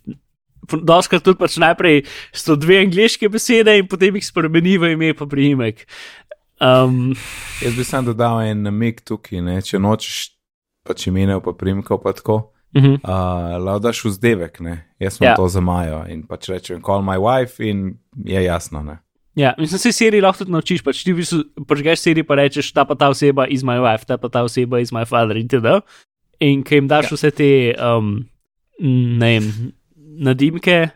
[0.71, 5.27] Doskrat tudi pač najprej so dve angliške besede in potem jih spremeni v ime pa
[5.27, 5.87] priimek.
[6.63, 7.17] Um,
[7.63, 9.59] Jaz bi sam dodal en namig tukaj, ne?
[9.63, 10.31] če nočeš
[10.87, 12.53] pač imenov, pa primkov, pa tako.
[12.75, 12.99] uh -huh.
[13.03, 14.87] Uh, Laudaš vzdevek, ne?
[14.99, 15.35] jaz sem Ja.
[15.37, 18.83] to za Majo in pač rečem, call my wife in je jasno.
[18.83, 18.99] Ne?
[19.35, 20.83] Ja, mislim, se seriji lahko tudi naučiš.
[20.83, 24.19] Pač ti bistvu požgeš seriji, pa rečeš, ta pa ta oseba iz my wife, ta
[24.19, 25.81] pa ta oseba iz my father in td.
[26.41, 27.17] In ki jim daš ja.
[27.17, 28.25] vse te, um,
[29.19, 29.73] ne vem,
[30.19, 30.91] nadimke,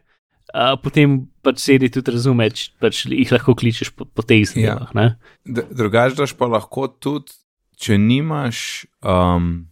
[0.55, 4.93] uh, potem pač seriji tudi razumeš, pač jih lahko kličeš po, po teh zadevah.
[4.95, 5.09] Ja.
[5.45, 7.33] D- Drugač daš pa lahko tudi,
[7.77, 9.67] če nimaš, um,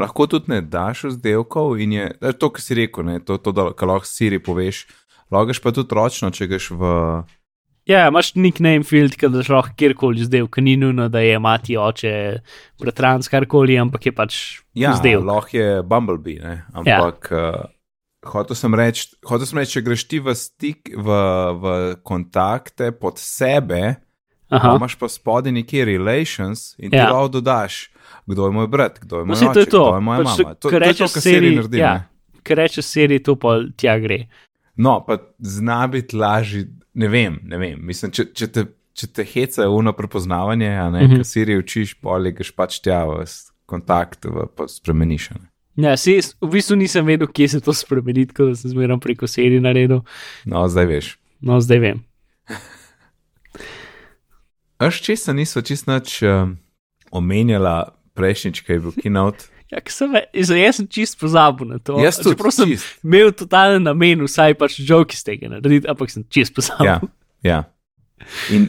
[0.00, 2.06] lahko tudi ne daš vzdevkov in je
[2.36, 3.20] to, kar si rekel, ne?
[3.20, 4.84] to, to da lahko Siri poveš.
[5.32, 6.90] Logaš pa tudi ročno, če greš v.
[7.86, 11.76] Ja, imaš nickname field, ki daš lahko kjerkoli zdaj, ki ni nujno, da je mati,
[11.78, 12.12] oče,
[12.82, 14.38] bratranc, karkoli, ampak je pač
[14.74, 16.56] Ja, lahko je Bumblebee, ne?
[16.74, 17.38] ampak ja.
[17.62, 17.75] uh,
[18.26, 21.08] hotel sem reči, hotel sem reči, če greš ti v stik, v,
[21.54, 21.64] v
[22.02, 23.96] kontakte pod sebe,
[24.48, 27.10] Aha, imaš pa spodaj nekje relations in ti Ja.
[27.10, 27.90] lahko dodaš,
[28.26, 29.82] kdo je moj brat, kdo je moj se to oče, je to.
[29.82, 30.54] kdo je moja Pač, mama.
[30.54, 31.78] To, ko to je to, rečeš kar Siri seriji, naredi.
[31.78, 32.40] ja, ne.
[32.42, 34.20] Ker rečeš seriji, to pa tja gre.
[34.76, 37.80] No, pa zna biti lažji, ne vem, ne vem.
[37.82, 41.10] Mislim, če, če te, če te heca uno prepoznavanje, a ne, mm.
[41.10, 41.24] -hmm.
[41.24, 45.30] Siri učiš, poligaš pač tja v s- kontakt, v, pa spremeniš.
[45.30, 45.50] Ne.
[45.76, 49.28] Ja, se, v bistvu nisem vedel, kje se to spremeni, tako da sem zmeraj preko
[49.28, 50.00] serije naredil.
[50.48, 51.10] No, zdaj veš.
[51.44, 51.98] No, zdaj vem.
[54.80, 56.56] Až česa niso čist nič um,
[57.12, 59.48] omenjala prejšnjič, kaj je bil keynote.
[59.66, 61.98] Ja, sem, jaz sem čist pozabil na to.
[61.98, 63.00] Jaz tudi, Čeprav sem čist.
[63.02, 66.86] imel totalen namen, vsaj pač joke iz tega narediti, ampak sem čist pozabil.
[66.86, 67.00] Ja,
[67.42, 67.58] ja.
[68.54, 68.68] In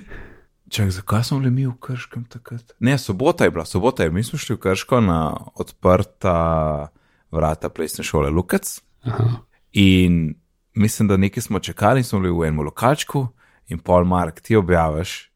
[0.74, 2.74] čak, zakaj smo bili mi v Krškem takrat?
[2.82, 4.10] Ne, sobota je bila, sobota je.
[4.10, 6.90] Mi smo šli v Krško na odprta
[7.32, 8.82] vrata plesne šole Lukac.
[9.04, 9.30] Aha.
[9.72, 10.36] In
[10.74, 13.28] mislim, da nekaj smo čakali, in smo bili v enem lokalčku,
[13.68, 15.28] in pol Mark, ti objaviš,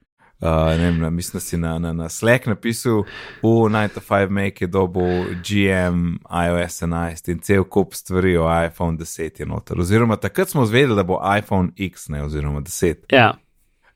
[0.41, 3.03] Uh, ne vem, mislim, da si na, na, na Slack napisal,
[3.43, 5.01] v 9-5 make je dobo
[5.45, 9.79] GM, iOS 11 in cel kup stvari o iPhone 10 je noter.
[9.79, 12.95] Oziroma, takrat smo zvedeli, da bo iPhone X, ne, oziroma 10.
[13.11, 13.35] Ja.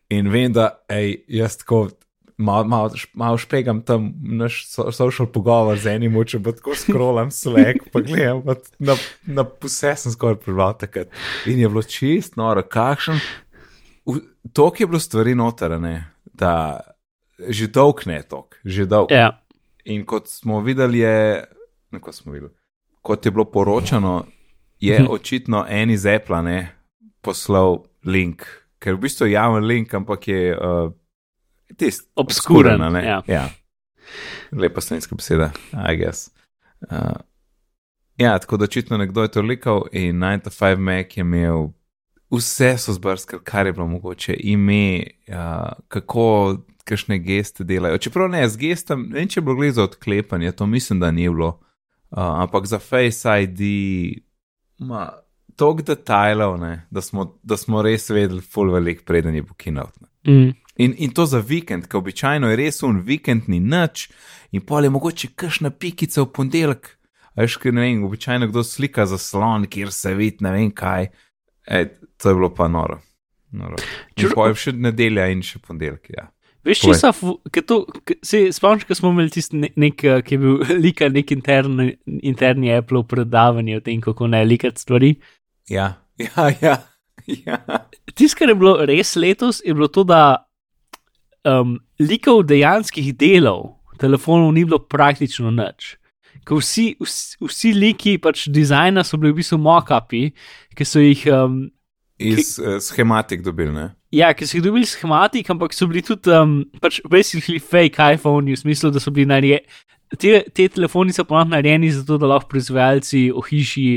[0.09, 1.87] In vem, da ej, jaz tako
[2.37, 7.31] malo mal, mal špegam tam naš so, social pogovor z enim, če bo tako scrollam
[7.31, 11.11] Slack, pa gledam, pa na, na vse sem skoraj prebral takrat.
[11.45, 13.19] In je bilo čist, noro, kakšen.
[14.53, 16.79] To, ki je bilo stvari noter, ne da
[17.49, 19.11] že dolg ne tok, že dolg.
[19.11, 19.39] Ja.
[19.85, 21.43] In kot smo videli, je,
[21.91, 22.53] ne, kot, smo videli
[23.05, 24.25] kot je bilo poročano,
[24.79, 25.07] je Mhm.
[25.09, 26.75] očitno en iz Apple ne,
[27.21, 28.43] poslal link,
[28.79, 30.91] ker v bistvu je javen link, ampak je uh,
[31.77, 33.21] tisti Obskuren, obskuren, ja.
[33.27, 33.49] ja.
[34.51, 36.29] Lepa slovenska beseda, I guess.
[36.91, 37.17] Uh,
[38.17, 41.67] ja, tako da očitno nekdo je to likal in 9-5 Mac je imel
[42.31, 47.97] vse so zbrskali, kar je bilo mogoče, ime, uh, kako, kakšne geste delajo.
[47.97, 51.11] Čeprav ne, z gestom, ne vem, če je bilo gledano za odklepanje, to mislim, da
[51.11, 51.59] ni bilo,
[52.11, 53.61] uh, ampak za Face ID,
[54.79, 55.09] ma,
[55.55, 59.93] toliko detajlov, ne, da, smo, da smo res vedeli, full velik, preden je bo kinout.
[60.27, 60.53] Mm.
[60.77, 64.09] In, in to za vikend, ki običajno je res un vikend, ni nič,
[64.51, 66.91] in pol je mogoče kakšna pikica v ponedeljek.
[67.39, 71.09] Veš, ker ne vem, običajno kdo slika za slon, kjer se vidi, ne vem kaj.
[71.67, 71.85] E,
[72.19, 72.99] to je bilo pa noro.
[73.51, 73.79] noro.
[74.35, 76.11] Pa je še nedelja in še ponedeljek.
[76.15, 76.29] Ja.
[76.65, 77.77] Veš, če so,
[78.25, 81.91] se spomniš, ko smo imeli tisti ne, nek, eh, ki je bil lika nek interni,
[82.25, 85.13] interni Apple predavanje o tem, kako ne likati stvari.
[85.69, 85.91] Ja,
[86.25, 86.79] ja, ja.
[87.27, 87.59] ja.
[88.15, 90.44] Tisto, kar je bilo res letos, je bilo to, da
[91.45, 95.95] um, likov dejanskih delov telefonov ni bilo praktično nič.
[96.45, 100.27] Ko vsi, vsi, vsi liki pač dizajna so bili v bistvu mock-upi,
[100.77, 101.25] ki so jih.
[101.31, 101.63] Um,
[102.21, 103.89] Iz uh, schematik dobil, ne?
[104.13, 108.51] Ja, ki so jih dobili schematik, ampak so bili tudi um, pač basically fake iPhone,
[108.51, 109.65] v smislu, da so bili narejeni.
[110.21, 113.87] Te, te telefoni so ponovno narejeni zato, da lahko proizvajalci ohiši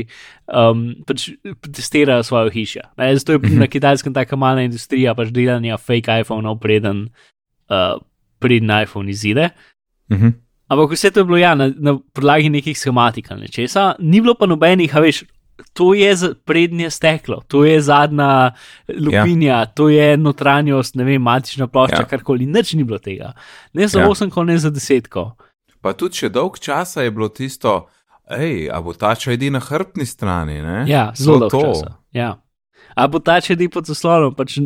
[0.49, 1.29] um, pač
[1.69, 2.87] testirajo svoje ohišja.
[2.97, 7.05] Ne, Zato je na kitajskem taka mala industrija pač delanja fake iPhone-ov, preden,
[7.69, 8.01] uh,
[8.39, 9.49] preden iPhone izide.
[10.09, 10.33] Uh -huh.
[10.67, 14.33] Ampak vse to je bilo ja, na, na podlagi nekih schematik ali nečesa, ni bilo
[14.35, 15.23] pa nobenih, a veš,
[15.73, 18.51] to je prednje steklo, to je zadnja
[18.99, 19.65] lupinja, ja.
[19.65, 22.05] to je notranjost, ne vem, matična plošča, Ja.
[22.05, 23.33] karkoli, nič ni bilo tega.
[23.73, 24.03] Ne za Ja.
[24.05, 24.09] ja.
[24.09, 25.35] osemko, ne za desetko.
[25.81, 27.87] Pa tudi še dolg časa je bilo tisto,
[28.37, 30.85] hej, a bo ta čaj na hrbtni strani, ne?
[30.87, 31.95] Ja, zelo To- dolgo časa.
[32.11, 32.37] Ja.
[32.95, 34.57] A bo ta če di pod zaslonom, pač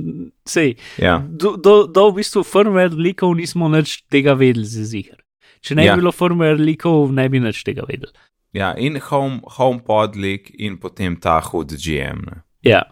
[0.47, 0.75] sej.
[1.01, 1.19] Ja.
[1.19, 5.19] Do, do, do v bistvu firmware likov nismo nič tega vedeli za zihar.
[5.63, 5.95] Če ne Ja.
[5.95, 8.11] bi bilo firmware likov, ne bi nič tega vedeli.
[8.53, 12.21] Ja, in home, HomePod lik in potem ta hud GM.
[12.27, 12.43] Ne?
[12.61, 12.83] Ja.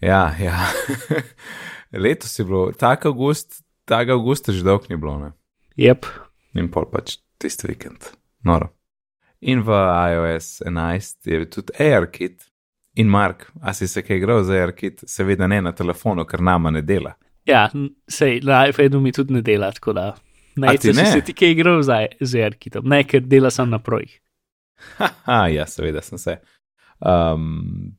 [0.00, 0.70] Ja, ja.
[1.92, 5.30] Letos je bilo, tak avgust, tega avgusta že dolgo ni bilo, ne?
[5.80, 6.06] Yep.
[6.54, 8.12] in pol pač tisti vikend.
[8.44, 8.70] Noro.
[9.40, 12.49] In v iOS 11 je tudi AirKit.
[13.00, 15.04] In Mark, a si se kaj igral za AirKit?
[15.08, 17.14] Seveda ne na telefonu, ker nama ne dela.
[17.48, 17.68] Ja,
[18.08, 20.10] sej na iPadu mi tudi ne dela, tako da.
[20.54, 21.06] Ti če ne?
[21.06, 24.18] si se ti kaj igral za, za Erkitom, ne, ker dela sem na projih.
[24.98, 26.36] Haha, ja, seveda sem se.
[27.00, 27.94] Um,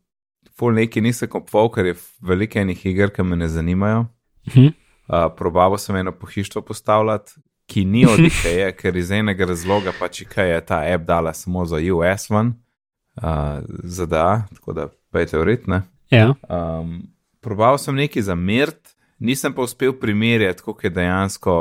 [0.57, 1.95] Ful neki nisem kupoval, ker je
[2.27, 4.05] veliko enih iger, ki me ne zanimajo.
[4.51, 4.73] Mhm.
[5.11, 7.33] Uh, probavo sem eno pohištvo postavljati,
[7.67, 11.65] ki ni od IKEA, ker iz enega razloga pač IKEA je ta app dala samo
[11.65, 12.53] za US ven,
[13.21, 15.81] uh, za da, tako da pejte uritne.
[16.11, 16.33] Ja.
[16.49, 17.01] Um,
[17.39, 21.53] probal sem nekaj za mirt, nisem pa uspel primerjati, koliko je dejansko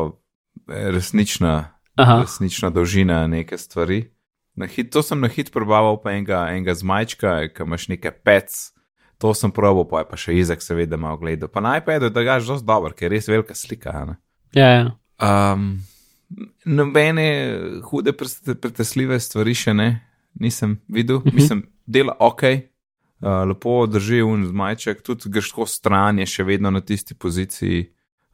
[0.68, 2.20] eh, resnična, Aha.
[2.20, 4.11] resnična dolžina neke stvari.
[4.55, 8.73] Na hit, to sem na hit probaval, pa enega, enega zmajčka, ki imaš neke pec.
[9.20, 11.49] To sem probal, pa je pa še Izak, seveda, malo gledal.
[11.53, 13.92] Pa na iPadu je drugač dosti dober, ker je res velika slika.
[14.57, 14.85] Ja, ja.
[15.20, 15.83] Um,
[16.64, 17.27] nobene
[17.85, 19.88] hude prete- pretesljive stvari še ne,
[20.35, 21.35] nisem videl, Mhm.
[21.35, 22.59] mislim, dela ok, uh,
[23.47, 27.90] lepo drži un zmajček, tudi greš tako stran, je še vedno na tisti poziciji,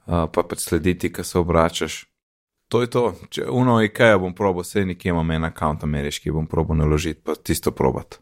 [0.07, 2.05] uh, pa pač slediti, ki se obračaš.
[2.69, 6.47] To je to, če uno IKEA bom probo, vse nekje imam en račun ameriški, bom
[6.47, 8.19] probo naložiti, pa tisto probat.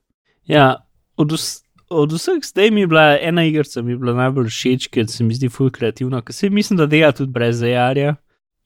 [0.46, 0.76] ja
[1.16, 4.88] od, vs, od vseh zdaj mi je bila ena igrica, mi je bila najbolj všeč,
[4.88, 8.16] ker se mi zdi ful kreativna, ker se mislim, da dela tudi brez zajarja.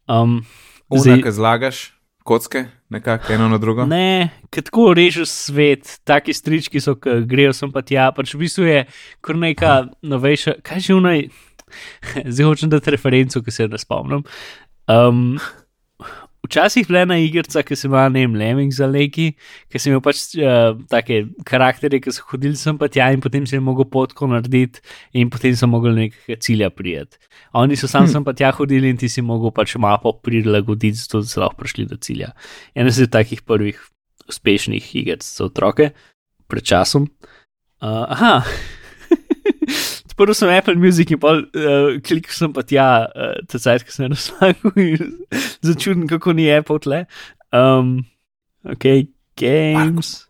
[0.09, 0.43] Um,
[0.91, 1.95] Zdaj- ki zlagaš
[2.29, 3.87] kocke, nekako eno na drugo.
[3.89, 8.43] Ne, ker tako režeš svet, taki strički so, ki grejo sem pa tja, pač v
[8.45, 8.83] bistvu je
[9.25, 11.25] kar neka novejša, kaj že vnaj,
[12.33, 14.27] zdaj hočem dati referenco, ki se je ne spomnim.
[14.89, 15.39] Um,
[16.49, 19.29] včasih bila ena igrica, ki se ima ne vem, Lemming za leki,
[19.71, 23.47] ki sem imel pač uh, take karakterje, ki so hodili sem pa tja in potem
[23.49, 24.83] sem mogel potko narediti
[25.13, 27.21] in potem sem mogel nekega cilja prijeti.
[27.59, 28.15] Oni so sam hm.
[28.17, 31.63] sem pa tja hodili in ti si mogel pač mapo prilagoditi, zato da so lahko
[31.63, 32.33] prišli do cilja.
[32.75, 33.79] Ena se takih prvih
[34.29, 35.93] uspešnih iger za otroke
[36.49, 37.09] pred časom.
[37.81, 38.43] Uh, aha.
[40.19, 43.95] prvo sem Apple Music in pol uh, kliknil sem pa tja, uh, ta sajt, ki
[43.95, 45.15] sem na slagu in
[45.69, 47.05] začutim, kako ni Apple tle.
[47.55, 48.03] Um,
[48.67, 50.29] ok, games.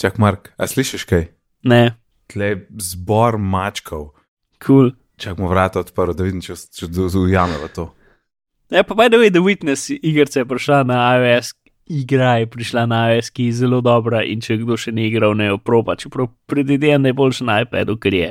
[0.00, 1.28] Čak, Mark, a slišiš kaj?
[1.68, 1.84] Ne.
[2.30, 4.12] Tle zbor mačkov.
[4.62, 4.94] Cool.
[5.20, 7.90] Čak mu vrata odprl, da vidim, če se ujame v to.
[8.70, 11.52] Ja, pa by the way, The Witness igrica je prišla na iOS,
[11.90, 15.34] igra je prišla na iOS, ki je zelo dobra in če kdo še ni igral,
[15.34, 18.30] ne jo proba, čeprav predvidevam, da je boljša na iPadu, ker je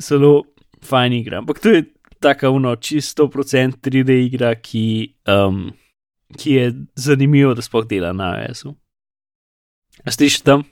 [0.00, 0.44] zelo
[0.84, 1.38] fajn igra.
[1.38, 1.84] Ampak to je
[2.20, 5.70] tako uno, čisto procent 3D igra, ki, um,
[6.36, 8.74] ki je zanimivo, da spoh dela na ASU.
[10.04, 10.64] A slišiš tam?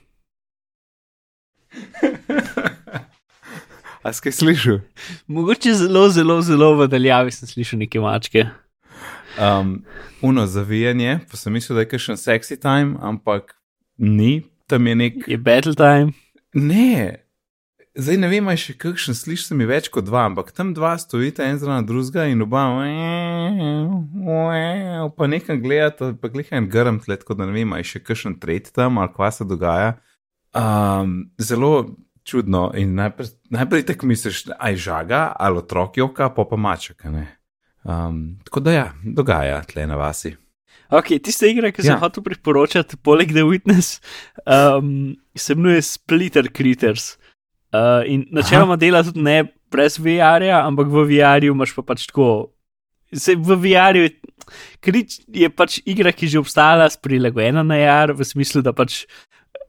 [4.05, 4.79] A si kaj slišal?
[5.27, 8.45] Mogoče zelo, zelo, zelo v daljavi sem slišal neke mačke.
[9.41, 9.79] Um,
[10.21, 13.55] uno zavijanje, pa sem mislil, da je še en sexy time, ampak
[13.97, 15.17] ni, tam je nek.
[15.27, 16.13] Je battle time?
[16.53, 17.24] Ne,
[17.95, 21.59] Zdaj ne vem, še kakšen slišiš, mi več kot dva, ampak tam dva stojita en
[21.61, 22.65] zraven drugega in oba,
[25.15, 26.27] pa nekaj gledata, pa
[26.59, 29.95] en grm tleh, tako da ne vem, še kakšen tretji tam ali kva se dogaja.
[30.55, 31.95] Um, zelo
[32.27, 37.11] čudno in najprej, najprej tako misliš, aj žaga ali otrok joka, pa pa mačaka.
[37.85, 40.35] Um, tako da ja, dogaja tle na vasi.
[40.91, 42.01] Ok, tiste igre, ki sem ja.
[42.01, 44.01] hotel priporočati, poleg The Witness,
[44.43, 47.15] um, se imenuje Splitter Critters.
[47.75, 52.53] Uh, in načeloma dela tudi ne brez VR-ja, ampak v VR-ju imaš pa pač tako.
[53.11, 54.07] Se v VR-ju
[55.33, 59.03] je pač igra, ki že obstajala, prilagojena na JAR, v smislu, da pač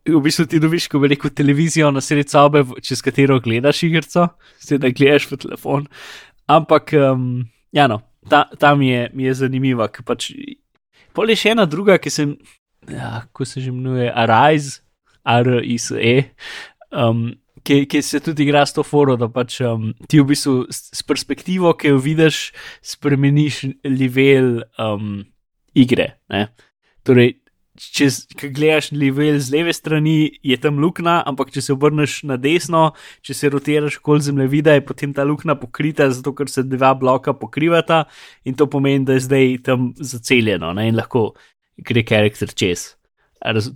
[0.07, 4.29] v bistvu ti dobiš, ko bi rekel, televizijo na sredi sobe, čez katero gledaš igrico,
[4.62, 5.88] se da gledaš v telefon.
[6.47, 7.42] Ampak, um,
[7.75, 10.31] ja, no, ta, ta mi, je, mi je zanimiva, ker pač.
[11.16, 12.29] Pol je še ena druga, ki se,
[12.92, 14.85] ja, ko se že imenuje Arise,
[15.27, 16.14] R-I-S-E.
[16.95, 17.33] Um,
[17.66, 20.87] ki, ki se tudi igra s to foro, da pač um, ti v bistvu s,
[20.94, 22.50] s perspektivo, ki jo vidiš,
[22.94, 25.18] spremeniš level um,
[25.76, 26.12] igre.
[26.33, 26.46] Ne?
[27.07, 27.35] Torej,
[27.76, 28.09] če
[28.55, 32.88] gledaš level z leve strani, je tam luknja, ampak če se obrneš na desno,
[33.26, 37.37] če se rotiraš okoli zemljevida, je potem ta luknja pokrita, zato ker se dva bloka
[37.37, 38.05] pokrivata
[38.48, 40.88] in to pomeni, da je zdaj tam zaceljeno ne?
[40.90, 41.29] in lahko
[41.76, 42.94] gre karakter čez.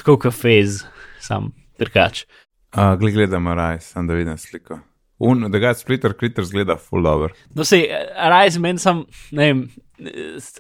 [0.01, 0.83] Tako kot fez,
[1.23, 2.25] sam drugač.
[2.71, 4.79] Uh, Glej, gledamo raj, sem da vidim sliko.
[5.21, 7.35] Un, da ga splitter, kritter zgleda full over.
[7.55, 7.83] No, se
[8.17, 9.03] raj z menim, sem,
[9.37, 9.65] ne vem,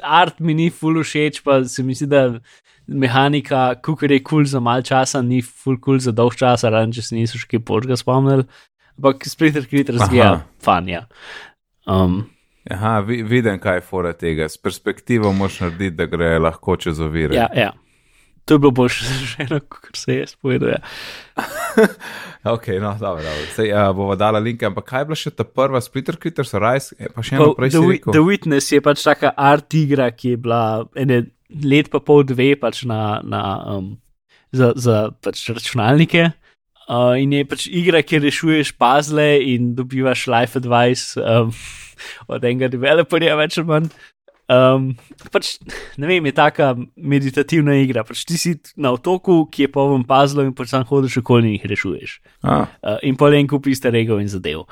[0.03, 2.25] art mi ni full všeč, pa se mi zdi, da
[2.91, 6.67] mehanika, kukar je kul cool za mal časa, ni full kul cool za dolg čas,
[6.67, 8.45] razen če se niso še kaj počga spomnili.
[8.99, 11.07] Ampak splitter, kritter zgleda fanja.
[11.89, 12.27] Um,
[12.71, 14.49] Aha, vi, vidim, kaj je fora tega.
[14.49, 17.39] S perspektivo moš narediti, da gre lahko čez ovire.
[17.39, 17.71] Ja, ja.
[18.51, 20.69] To je bilo boljše zaženo, kot se je spovedal.
[20.69, 20.79] Ja.
[22.55, 23.47] ok, no, dobro, dobro.
[23.55, 26.97] Sej, uh, bomo dali link, ampak kaj je bila še ta prva Splitter Critters, Rise,
[26.99, 27.71] e, pa še eno prej.
[27.77, 30.63] The, The Witness je pač taka art igra, ki je bila
[30.99, 31.21] ene
[31.63, 33.93] let pa pol dve pač na, na, um,
[34.51, 36.33] za, za pač računalnike.
[36.91, 41.55] Uh, in je pač igra, kjer rešuješ puzzle in dobivaš life advice um,
[42.35, 43.93] od enega developerja, več ali manj.
[44.51, 44.95] Um,
[45.31, 45.53] pač,
[46.01, 48.03] ne vem, je taka meditativna igra.
[48.07, 51.59] Pač ti si na otoku, ki je poln puzzlov in pač tam hodiš okoli in
[51.59, 52.17] jih rešuješ.
[52.43, 52.65] Uh,
[53.07, 54.65] in pa en kup iste regov in zadev.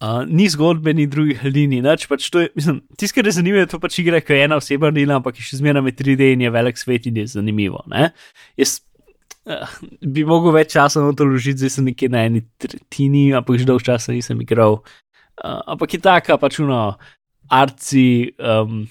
[0.00, 1.84] Uh, ni zgodbe, ni drugih linij.
[2.08, 5.36] Pač Tisti, ki je zanimivo, je to pač igra, ki je ena oseba nila, ampak
[5.36, 7.82] je še zmeraj med 3D in je velik svet in je zanimivo.
[8.56, 8.78] Jaz
[9.44, 13.60] uh, bi mogel več časa na to ložiti, zdaj sem nekje na eni tretjini, ampak
[13.60, 14.80] že dolgo časa nisem igral.
[15.36, 16.80] Uh, ampak je taka pač uno,
[17.52, 18.32] arci.
[18.40, 18.88] Um,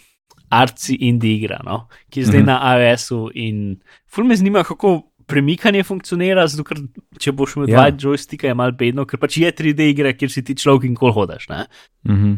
[0.50, 1.88] arci indie igra, no?
[2.10, 2.48] ki je zdaj mm -hmm.
[2.48, 3.30] na iOS-u.
[3.34, 6.82] In ful me zanima, kako premikanje funkcionira, zato ker
[7.22, 7.76] če boš imel ja.
[7.78, 10.96] dva joysticka, je mal bedno, ker pač je 3D igra, kjer si ti človek in
[10.98, 11.50] kol hodaš.
[11.50, 11.66] Ne,
[12.08, 12.38] mm -hmm.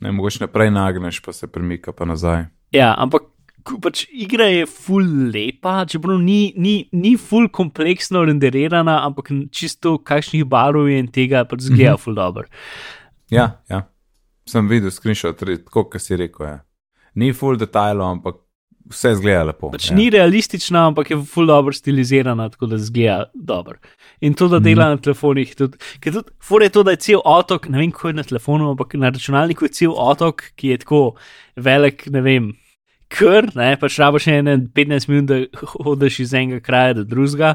[0.00, 2.44] ne mogoče naprej nagneš, pa se premika pa nazaj.
[2.72, 3.22] Ja, ampak.
[3.82, 10.44] Pač igra je full lepa, čeprav ni, ni, ni full kompleksno renderirana, ampak čisto kakšnih
[10.44, 12.04] barov je in tega pač zgleda mm -hmm.
[12.04, 12.44] full dobro.
[13.30, 13.82] Ja, ja,
[14.46, 16.46] sem videl screenshot, kot si rekel.
[16.46, 16.65] Ja
[17.16, 18.42] ni full detajlov, ampak
[18.92, 19.70] vse zgleda lepo.
[19.72, 19.96] Pač ja.
[19.96, 23.78] Ni realistična, ampak je full dobro stilizirana, tako da zgleda dobro.
[24.20, 24.96] In to, da dela mm.
[24.96, 28.12] na telefonih, tudi, ker tudi, fur je to, da je cel otok, ne vem, kako
[28.12, 31.02] je na telefonu, ampak na računalniku je cel otok, ki je tako
[31.56, 32.54] velik, ne vem.
[33.12, 37.52] ker ne, pač rabo še ene 15 minut, da hodiš iz enega kraja do drugega,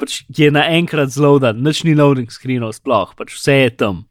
[0.00, 4.04] pač je naenkrat zelo da, nič ni loading screenov sploh, pač vse je tam.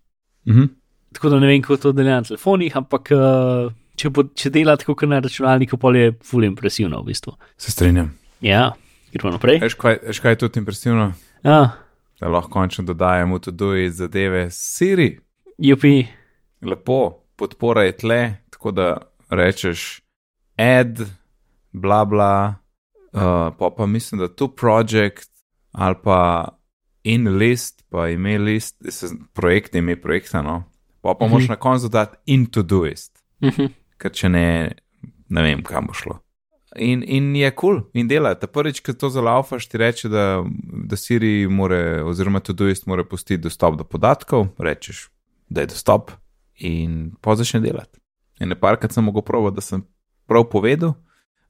[0.48, 0.76] Mhm.
[1.18, 4.76] Tako da ne vem, kako to dela na telefonih, ampak uh, če, bo, če dela
[4.76, 7.34] tako kot na računalniku, pol je full impresivno v bistvu.
[7.58, 8.14] Se strinjam.
[8.42, 8.70] Ja,
[9.12, 9.60] gremo naprej.
[9.60, 11.12] Veš, kaj, veš, kaj je tudi impresivno?
[11.44, 11.62] Ja,
[12.20, 15.20] Da lahko končno dodajemo tudi zadeve Siri.
[15.58, 16.04] jupi,
[16.62, 16.98] Lepo,
[17.36, 18.18] podpora je tle,
[18.50, 18.88] tako da
[19.30, 20.02] rečeš
[20.58, 21.00] add,
[21.72, 22.56] bla bla,
[23.14, 23.22] uh,
[23.54, 25.30] pa pa mislim, da tu project
[25.72, 26.20] ali pa
[27.04, 28.76] in list, pa ime list,
[29.34, 30.64] projekt ime projekta, no.
[31.02, 31.34] Pa pa Mhm.
[31.34, 33.16] moš na koncu dodati into doist.
[33.42, 33.66] Mhm.
[34.00, 34.48] Ker če ne,
[35.30, 36.20] ne vem, kam bo šlo.
[36.78, 38.36] In, in je kul, cool, in dela.
[38.38, 40.26] Ta prvič, ko to zalaufaš, ti reče, da,
[40.86, 45.08] da Siri more, oziroma Todoist mora pustiti dostop do podatkov, rečeš,
[45.50, 46.14] da je dostop,
[46.60, 47.98] in pa začne delati.
[48.40, 49.82] In neparkrat sem mogel provo, da sem
[50.30, 50.94] prav povedal,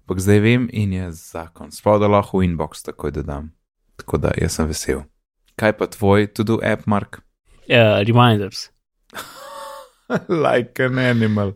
[0.06, 1.74] ampak zdaj vem in je zakon.
[1.76, 3.52] Sploh da lahko v inbox takoj dodam.
[4.00, 5.04] Tako da jaz sem vesel.
[5.60, 7.20] Kaj pa tvoj, to do app, Mark?
[7.68, 8.70] Ja, reminders.
[10.30, 11.54] like an animal.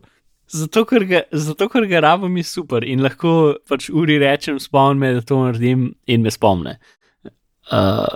[0.54, 5.00] Zato ker, ga, zato, ker ga rabim, je super in lahko pač uri rečem, spomnim
[5.02, 6.76] me, da to naredim in me spomne.
[7.72, 8.06] Uh,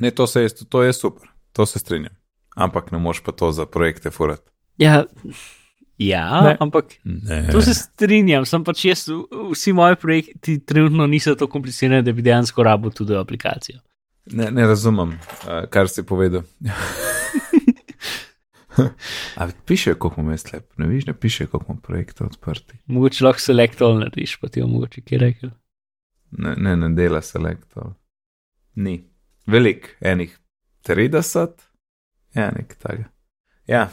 [0.00, 2.14] Ne, to, se to je super, to se strinjam.
[2.54, 4.42] Ampak ne moš pa to za projekte furati.
[4.78, 5.04] ja,
[5.98, 6.56] ja Ne.
[6.60, 7.48] ampak Ne.
[7.52, 9.08] to se strinjam, sem pač jaz,
[9.52, 13.80] vsi moji projekti trenutno niso tako komplicirani, da bi dejansko rabil tudi aplikacijo.
[14.32, 16.42] Ne, ne razumem, uh, kar si povedal.
[19.40, 22.80] A piše, koliko imamo slep, ne viš, ne piše, koliko imamo projektov odprtih.
[22.86, 25.50] Mogoče lahko selektor narediš, pa ti jo mogoče kaj rekel.
[26.30, 27.92] Ne, ne, ne dela selektor.
[28.74, 29.04] Ni.
[29.46, 30.38] Velik, enih
[30.88, 31.48] 30,
[32.34, 33.04] ja, nek tega.
[33.66, 33.88] Ja,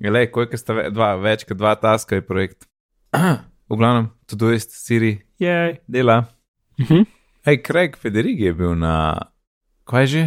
[0.00, 2.68] le, koliko sta ve, dva, več kot dva taska je projekt.
[3.68, 6.24] v glavnem, tudi jest Siri, je, dela.
[6.80, 7.06] Mhm.
[7.44, 9.18] Hej, Craig Federigi je bil na,
[9.88, 10.24] kaj že?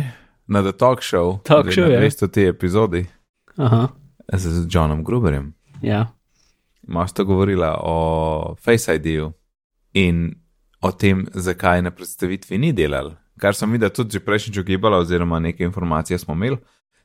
[0.48, 1.40] Na The Talk Show.
[1.48, 2.02] Talk zdaj Show, na ja.
[2.02, 3.06] 200 te epizodi
[3.62, 3.88] Aha,
[4.34, 5.54] z, Johnom Gruberjem.
[5.82, 6.08] ja.
[6.88, 9.32] Malo sta govorila o Face ID-ju
[9.94, 10.34] in
[10.82, 13.12] o tem, zakaj na predstavitvi ni delal.
[13.40, 16.58] Kar sem videl tudi že prejšnjič ugibala, oziroma neke informacije smo imeli,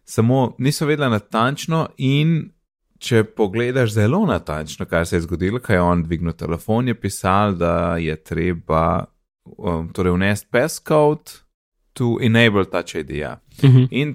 [0.05, 2.51] samo niso vedela natančno in
[2.99, 7.55] če pogledaš zelo natančno, kaj se je zgodilo, kaj je on dvignil telefon, je pisal,
[7.55, 9.05] da je treba
[9.45, 11.45] um, torej vnesti passcode
[11.93, 13.11] to enable Touch ID.
[13.11, 13.41] Ja.
[13.63, 13.85] Mhm.
[13.91, 14.15] In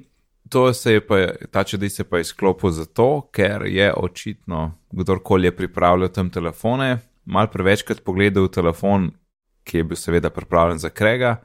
[0.52, 1.18] to se je pa,
[1.52, 7.48] ta čudi se pa izklopil zato, ker je očitno kdorkoli je pripravljal tam telefone, mal
[7.48, 9.12] prevečkrat pogledal telefon,
[9.64, 11.38] ki je bil seveda pripravljen za krega,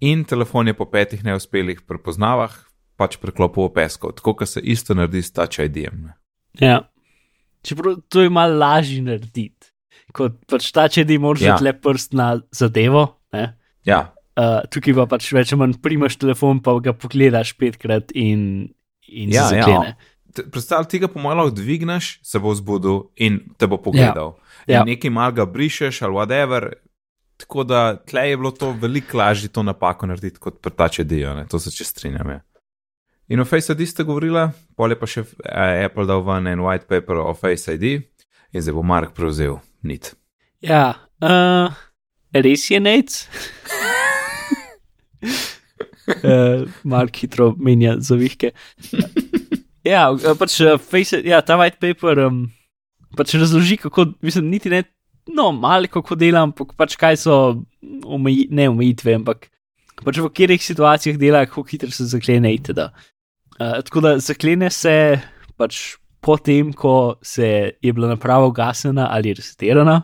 [0.00, 2.54] in telefon je po petih neuspelih prepoznavah
[2.98, 6.08] pač preklopil v pesko, tako kot se isto naredi s Touch ID-jem.
[6.60, 6.80] Ja.
[7.62, 9.70] Čeprav to je malo lažje narediti.
[10.14, 11.58] Kot pač če ti moraš ja.
[11.62, 13.04] le prst na zadevo.
[13.34, 13.52] Ne?
[13.86, 18.68] Ja, Uh, tukaj pa pač manj primaš telefon, pa ga pogledaš petkrat in,
[19.10, 19.64] in Ja, se ja.
[19.66, 19.96] zaklene.
[20.34, 24.36] Te- Predstavljaj, ti ga po lahko dvigneš, se bo zbudil in te bo pogledal.
[24.68, 24.78] Ja.
[24.78, 24.82] Ja.
[24.84, 26.68] In nekaj mal ga brišeš ali whatever.
[27.38, 31.46] Tako da tle je bilo to veliko lažje to napako narediti kot prtače dijo, ne?
[31.46, 32.30] to se če strinjam.
[32.30, 32.40] Ja.
[33.28, 36.62] In o Face ID ste govorila, pol je pa še eh, Apple dal ven en
[36.64, 37.98] white paper o Face ID
[38.52, 40.14] in zdaj bo Mark prevzel nit.
[40.64, 41.74] Ja, uh,
[42.34, 43.18] res je nec.
[46.24, 48.52] uh, Mal hitro menja zavihke.
[49.86, 52.46] Ja, eh, pač uh, face, ja, ta white paper um,
[53.16, 54.82] pač razloži, kako, mislim, niti ne,
[55.32, 57.36] no, malo kako delam, ampak pač kaj so
[58.04, 59.48] omeji, ne omejitve, ampak
[60.02, 62.90] pač v katerih situacijah dela, kako hitro se zaklene itd.
[63.58, 64.94] Uh, tako da zaklene se
[65.58, 70.02] pač potem, ko se je bila naprava ugasnjena ali resetirana.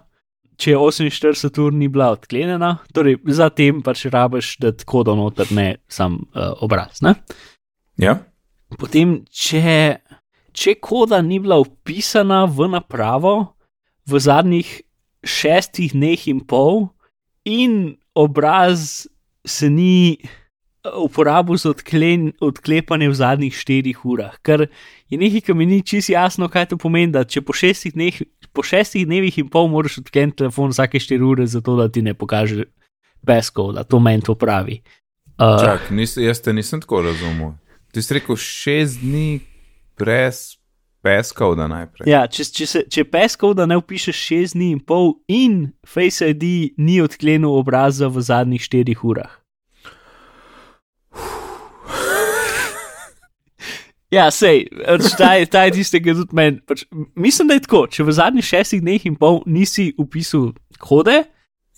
[0.61, 5.51] Če je 48 ur ni bila odklenjena, torej zatem pač rabiš, da tako da noter
[5.55, 7.03] ne sam uh, obraz.
[7.03, 7.17] Ne?
[8.01, 8.21] Ja?
[8.79, 9.99] Potem, če,
[10.55, 13.35] če koda ni bila upisana v napravo
[14.07, 14.71] v zadnjih
[15.25, 16.89] šestih dneh in pol,
[17.45, 19.07] in obraz
[19.45, 20.44] se ni eh,
[20.93, 24.67] uporabil za odklen, odklepanje v zadnjih štirih urah, ker
[25.09, 28.21] je nekaj, kar mi ni čisto jasno, kaj to pomeni, da če po šestih, dneh,
[28.53, 32.15] po šestih dnevih in pol moraš odkleniti telefon vsake štiri ure, zato da ti ne
[32.15, 32.69] pokaže
[33.25, 34.83] peskov, da to meni to pravi.
[35.41, 37.57] Uh, Čak, nis, jaz te nisem tako razumel.
[37.93, 39.41] Ti si rekel šest dni
[39.99, 40.59] brez
[41.05, 42.09] peskov, da najprej.
[42.11, 46.29] Ja, če, če, se, če peskov, da ne upišeš šest dni in pol, in Face
[46.29, 49.41] ID ni odklenil obraza v zadnjih štirih urah.
[54.15, 56.61] Ja, sej, pač ta je, ta je tistega tudi meni.
[56.63, 56.85] Pač,
[57.17, 57.81] mislim, da je tako.
[57.89, 61.25] Če v zadnjih šestih dneh in pol nisi upisal kode,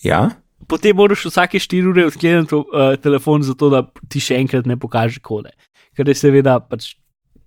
[0.05, 0.37] Ja,
[0.69, 5.23] potem moraš vsake 4 ure odkleniti uh, telefon, zato da ti še enkrat ne pokaže
[5.25, 5.55] kode.
[5.97, 6.91] Ker je seveda pač.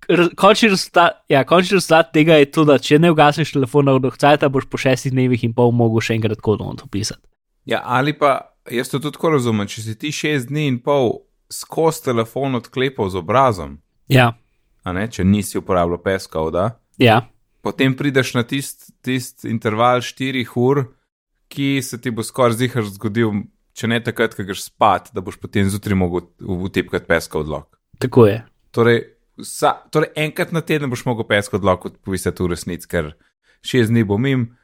[0.10, 4.06] raz- Končni rezultat, ja, končni rezultat tega je to, da če ne ugasneš telefona od
[4.06, 7.22] ohcajta, boš po šestih dnevih in pol mogel še enkrat kodom to pisati.
[7.66, 8.32] ja, ali pa
[8.66, 13.10] jaz to tudi tako razumem, če si ti šest dni in pol skozi telefon odklepal
[13.10, 13.78] z obrazom,
[14.10, 14.34] Ja,
[14.84, 17.22] če nisi uporabljal peskov, da, ja,
[17.62, 20.86] potem prideš na tisti tist interval štirih ur,
[21.50, 25.40] ki se ti bo skoraj zihar zgodil, če ne takrat, ko greš spat, da boš
[25.42, 27.68] potem zjutraj mogel utipkati peska odlog.
[28.00, 28.44] tako je.
[28.72, 29.02] Torej,
[29.38, 33.14] vsa, torej enkrat na teden boš mogel peska odlog odpisati v resnici, ker
[33.66, 34.56] šest dni bo mim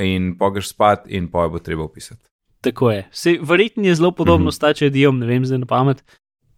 [0.00, 2.28] in pogreš spat in poje bo treba opisati.
[2.64, 3.08] Tako je.
[3.12, 4.48] Se, verjetno je zelo podobno mm.
[4.48, 4.56] -hmm.
[4.56, 6.04] stače dijom, ne vem zdaj na pamet.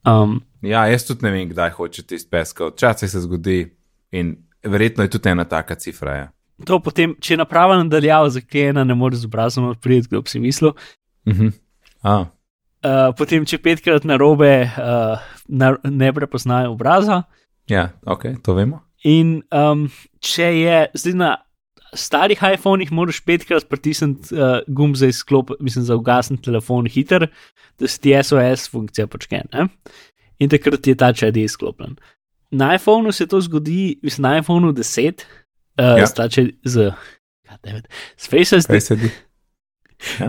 [0.07, 3.59] Um, Ja, jaz tudi ne vem, kdaj hoče tisti peska, včasih se zgodi
[4.11, 6.15] in verjetno je tudi ena taka cifra.
[6.17, 6.29] Ja.
[6.65, 10.73] to potem, če naprava nadaljava zaklenjena, ne moreš z obrazom odpreti, kdo bi si mislil.
[11.29, 11.53] Mhm.
[12.03, 12.25] A,
[12.87, 17.23] Uh, potem, če petkrat na robe uh, na, ne prepoznajo obraza.
[17.67, 18.83] ja, ok, to vemo.
[19.03, 19.89] In um,
[20.21, 21.31] če je zdaj na
[21.97, 27.29] starih iPhonih, moraš petkrat pritisniti uh, gumb za izklop, mislim, za ugasniti telefon hiter,
[27.79, 29.43] da se ti SOS funkcija počne.
[29.53, 29.69] Ne?
[30.39, 31.97] In takrat je ta čed izklopljen.
[32.51, 35.47] Na iPhonu se to zgodi, mislim, na iPhonu 10, uh,
[35.79, 35.99] Ja.
[35.99, 36.07] ja.
[36.07, 36.91] stače z,
[37.51, 39.11] goddammit, z Face ID, se di?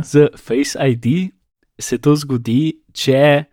[0.03, 1.32] z Face ID
[1.80, 3.45] se to zgodi, če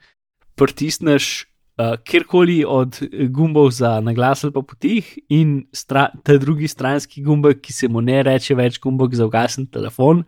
[0.55, 1.47] pritisneš
[1.79, 2.99] uh, kjerkoli od
[3.31, 8.01] gumbov za naglas ali pa potih in stra, ta drugi stranski gumbek, ki se mu
[8.01, 10.25] ne reče več gumbek za ugasen telefon,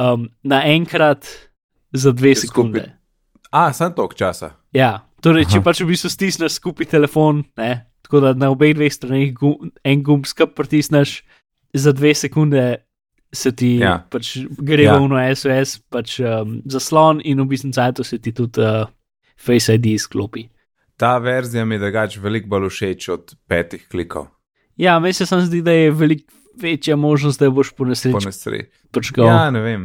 [0.00, 1.26] um, naenkrat
[1.92, 2.46] za dve Skupaj.
[2.48, 2.84] sekunde.
[3.50, 4.52] A, sem tok časa.
[4.76, 5.64] Ja, torej, če Aha.
[5.64, 10.02] pač v bistvu stisneš skupaj telefon, ne, tako da na obeh dveh straneh gum, en
[10.04, 11.22] gumb skup pritisneš,
[11.72, 12.84] za dve sekunde
[13.32, 14.04] se ti Ja.
[14.10, 14.98] pač gre Ja.
[14.98, 17.72] v SOS pač, um, zaslon in v bistvu
[18.04, 18.86] se ti tudi uh,
[19.36, 20.48] Face ID izklopi.
[20.98, 24.26] Ta verzija mi je drugače veliko bolj všeč od petih klikov.
[24.76, 28.26] Ja, meni se sam zdi, da je veliko večja možnost, da boš po Po nesreči
[28.26, 28.70] nesreči.
[28.90, 29.26] počkal.
[29.26, 29.84] Ja, ne vem.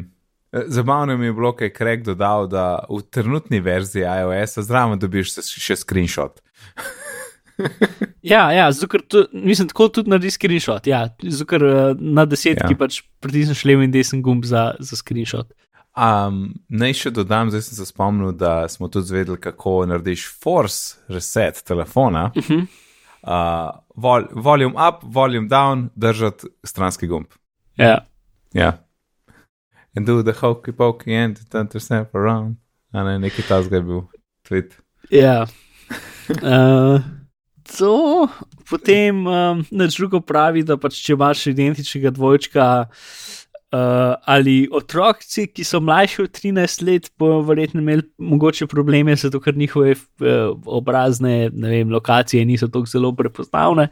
[0.52, 5.00] E, Zabavno mi je bilo, kaj je Craig dodal, da v trenutni verziji iOS-a zraven
[5.00, 6.42] dobiš še screenshot.
[8.24, 10.88] Ja, ja ker to, mislim, tako tudi naredi screenshot.
[10.88, 11.04] Ja,
[11.48, 12.78] ker uh, na desetki Ja.
[12.80, 15.52] pač pritisneš levi in desni gumb za, za screenshot.
[15.94, 20.98] Um, naj še dodam, zdaj sem se spomnil, da smo tudi zvedeli, kako narediš force
[21.08, 22.32] reset telefona.
[22.36, 22.66] Uh -huh.
[23.24, 27.28] Uh, vol, volume up, volume down, držati stranski gumb.
[27.78, 28.06] Ja.
[28.54, 28.78] Ja.
[29.96, 32.58] And do the hokey pokey and turn yourself around.
[32.92, 34.02] A ne, neki tasga je bil
[34.50, 34.74] tweet.
[35.10, 35.46] Ja.
[36.30, 37.02] Uh,
[37.78, 38.28] to
[38.70, 42.68] potem um, neč drugo pravi, da pač če imaš identičnega dvojčka
[43.74, 49.40] uh, ali otroci, ki so mlajši od 13 let, bojo verjetno imeli mogoče probleme, zato
[49.42, 53.88] ker njihove uh, obrazne ne vem, lokacije niso tako zelo prepoznavne.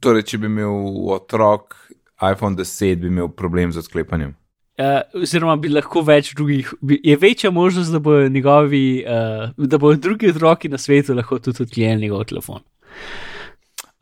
[0.00, 1.76] Torej, če bi imel otrok
[2.22, 4.34] iPhone 10, bi imel problem z odklepanjem.
[4.80, 9.78] Uh, oziroma, bi lahko več drugih, bi, je večja možnost, da bodo njegovi, uh, da
[9.78, 12.64] bodo drugi otroki na svetu lahko tudi odklenili njegov telefon.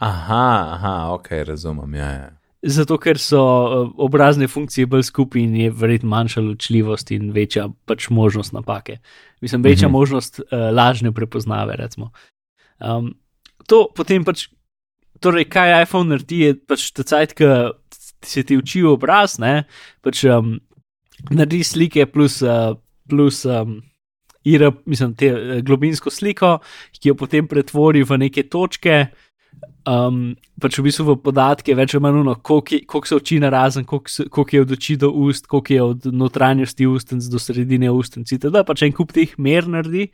[0.01, 0.45] Aha,
[0.75, 1.95] aha, ok, razumem.
[1.95, 2.40] Ja, ja.
[2.63, 7.69] Zato, ker so uh, obrazne funkcije bolj skupaj in je verjetno manjša ločljivost in večja
[7.89, 8.99] pač možnost napake.
[9.41, 9.93] Mislim, večja Mhm.
[9.93, 11.77] možnost uh, lažne prepoznave.
[11.77, 12.11] recimo.
[12.81, 13.15] Um,
[13.67, 14.49] to potem pač,
[15.21, 17.45] torej, kaj iPhone naredi, je pač ta cajt, ki
[18.23, 19.65] se ti uči obraz, ne,
[20.03, 20.61] pač um,
[21.31, 22.77] naredi slike plus, uh,
[23.09, 23.83] plus um,
[24.45, 26.59] IR, mislim, te uh, globinsko sliko,
[26.93, 29.07] ki jo potem pretvori v neke točke
[29.89, 34.09] um, pač v bistvu v podatke, več ali manj, koliko so oči na razen, koliko
[34.09, 38.29] se- je od oči do ust, koliko je od notranjosti ustnic do sredine ustnic.
[38.29, 40.11] Da pač en kup teh mer naredi,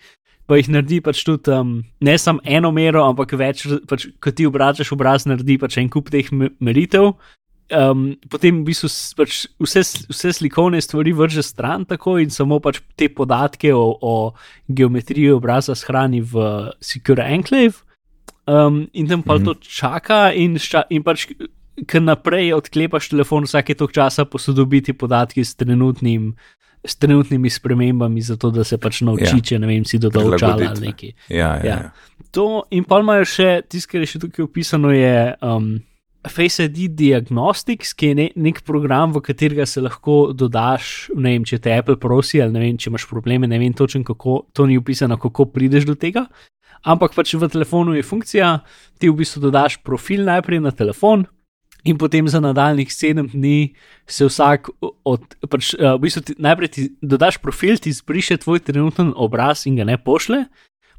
[0.46, 4.46] pa jih naredi pač tudi um, ne samo eno mero, ampak več, pač, ko ti
[4.46, 7.14] obračaš obraz, naredi pač en kup teh me- meritev.
[7.66, 8.86] Um, potem v bistvu
[9.18, 14.14] pač vse, vse slikovne stvari vrže stran tako in samo pač te podatke o, o
[14.70, 17.82] geometriji obraza shrani v Secure Enclave.
[18.46, 19.44] Um, in tam pa mm -hmm.
[19.44, 21.26] to čaka, in, šča, in pač,
[21.86, 26.34] ker naprej odklepaš telefon, vsake tok časa posodobiti podatki s, trenutnim,
[26.84, 29.40] s trenutnimi spremembami, zato da se pač nauči, Ja.
[29.40, 31.12] če ne vem, si dodal očala ali nekaj.
[31.28, 31.64] Ja, ja, Ja.
[31.64, 31.90] ja.
[32.30, 35.80] To in pa imajo še, tisto, kar je še tukaj opisano, je um,
[36.28, 41.44] Face ID Diagnostics, ki je ne, nek program, v katerega se lahko dodaš, ne vem,
[41.44, 44.66] če te Apple prosi ali ne vem, če imaš probleme, ne vem točno, kako to
[44.66, 46.26] ni opisano, kako prideš do tega.
[46.86, 48.60] Ampak pač v telefonu je funkcija,
[49.02, 51.26] ti v bistvu dodaš profil najprej na telefon
[51.86, 53.74] in potem za nadaljnih sedem dni
[54.06, 54.70] se vsak
[55.06, 55.22] od.
[55.50, 59.78] Pač, uh, v bistvu ti, najprej ti dodaš profil, ti zbriše tvoj trenutni obraz in
[59.78, 60.46] ga ne pošle,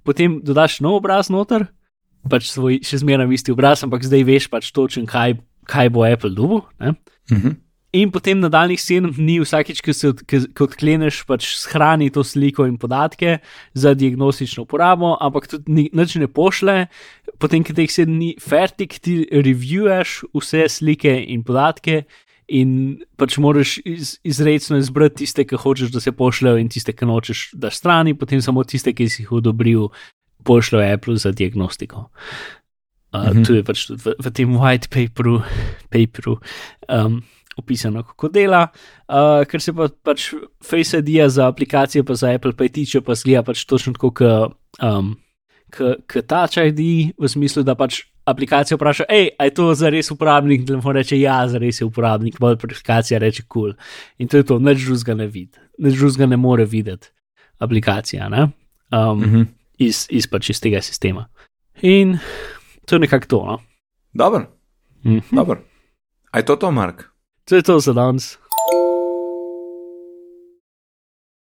[0.03, 1.67] potem dodaš nov obraz noter,
[2.27, 6.35] pač svoj še zmeraj isti obraz, ampak zdaj veš pač točen, kaj, kaj bo Apple
[6.35, 6.63] dubu.
[6.79, 6.95] Uh
[7.31, 7.55] -huh.
[7.95, 13.38] In potem nadaljnih sedem dni, vsakeč, ki se odkleneš, pač shrani to sliko in podatke
[13.79, 16.89] za diagnostično uporabo, ampak tudi nič ne pošle.
[17.39, 22.03] Potem, ki teh sedem dni fertik, ti reviewuješ vse slike in podatke.
[22.47, 27.07] In pač moraš iz, izredno izbrati tiste, ki hočeš, da se pošljajo, in tiste, ki
[27.07, 29.89] nočeš, da strani, potem samo tiste, ki si jih odobril,
[30.47, 32.09] pošljajo Apple za diagnostiko.
[33.13, 33.47] Uh, mm -hmm.
[33.47, 35.41] To je pač v, v tem white paperu.
[35.89, 36.39] paperu
[36.88, 37.23] um,
[37.58, 38.68] opisano, kako dela,
[39.08, 40.32] uh, ker se pa, pač
[40.64, 44.53] Face ID za aplikacije, pa za Apple Pay tiče, pa zgleda pač točno tako, kot
[44.84, 45.16] um,
[46.28, 50.78] Touch ID, v smislu, da pač aplikacija vpraša, hej, je to za res uporabnik, da
[50.78, 53.72] lahko reče, ja, za res je uporabnik, pa aplikacija reče, kul.
[53.72, 53.76] Cool.
[54.20, 57.12] In to je to, neč drugega ne vidi, neč drugega ne more videti
[57.64, 58.49] aplikacija, ne?
[58.91, 59.45] Um, mm -hmm.
[59.78, 61.28] iz, iz pač iz tega sistema.
[61.82, 62.18] In
[62.86, 63.45] to je nekako to.
[63.45, 63.60] No?
[64.14, 64.45] Dobro.
[65.03, 65.36] Mm -hmm.
[65.36, 65.62] Dobro.
[66.32, 67.16] Aj to to, Mark?
[67.48, 68.38] To je to za danes.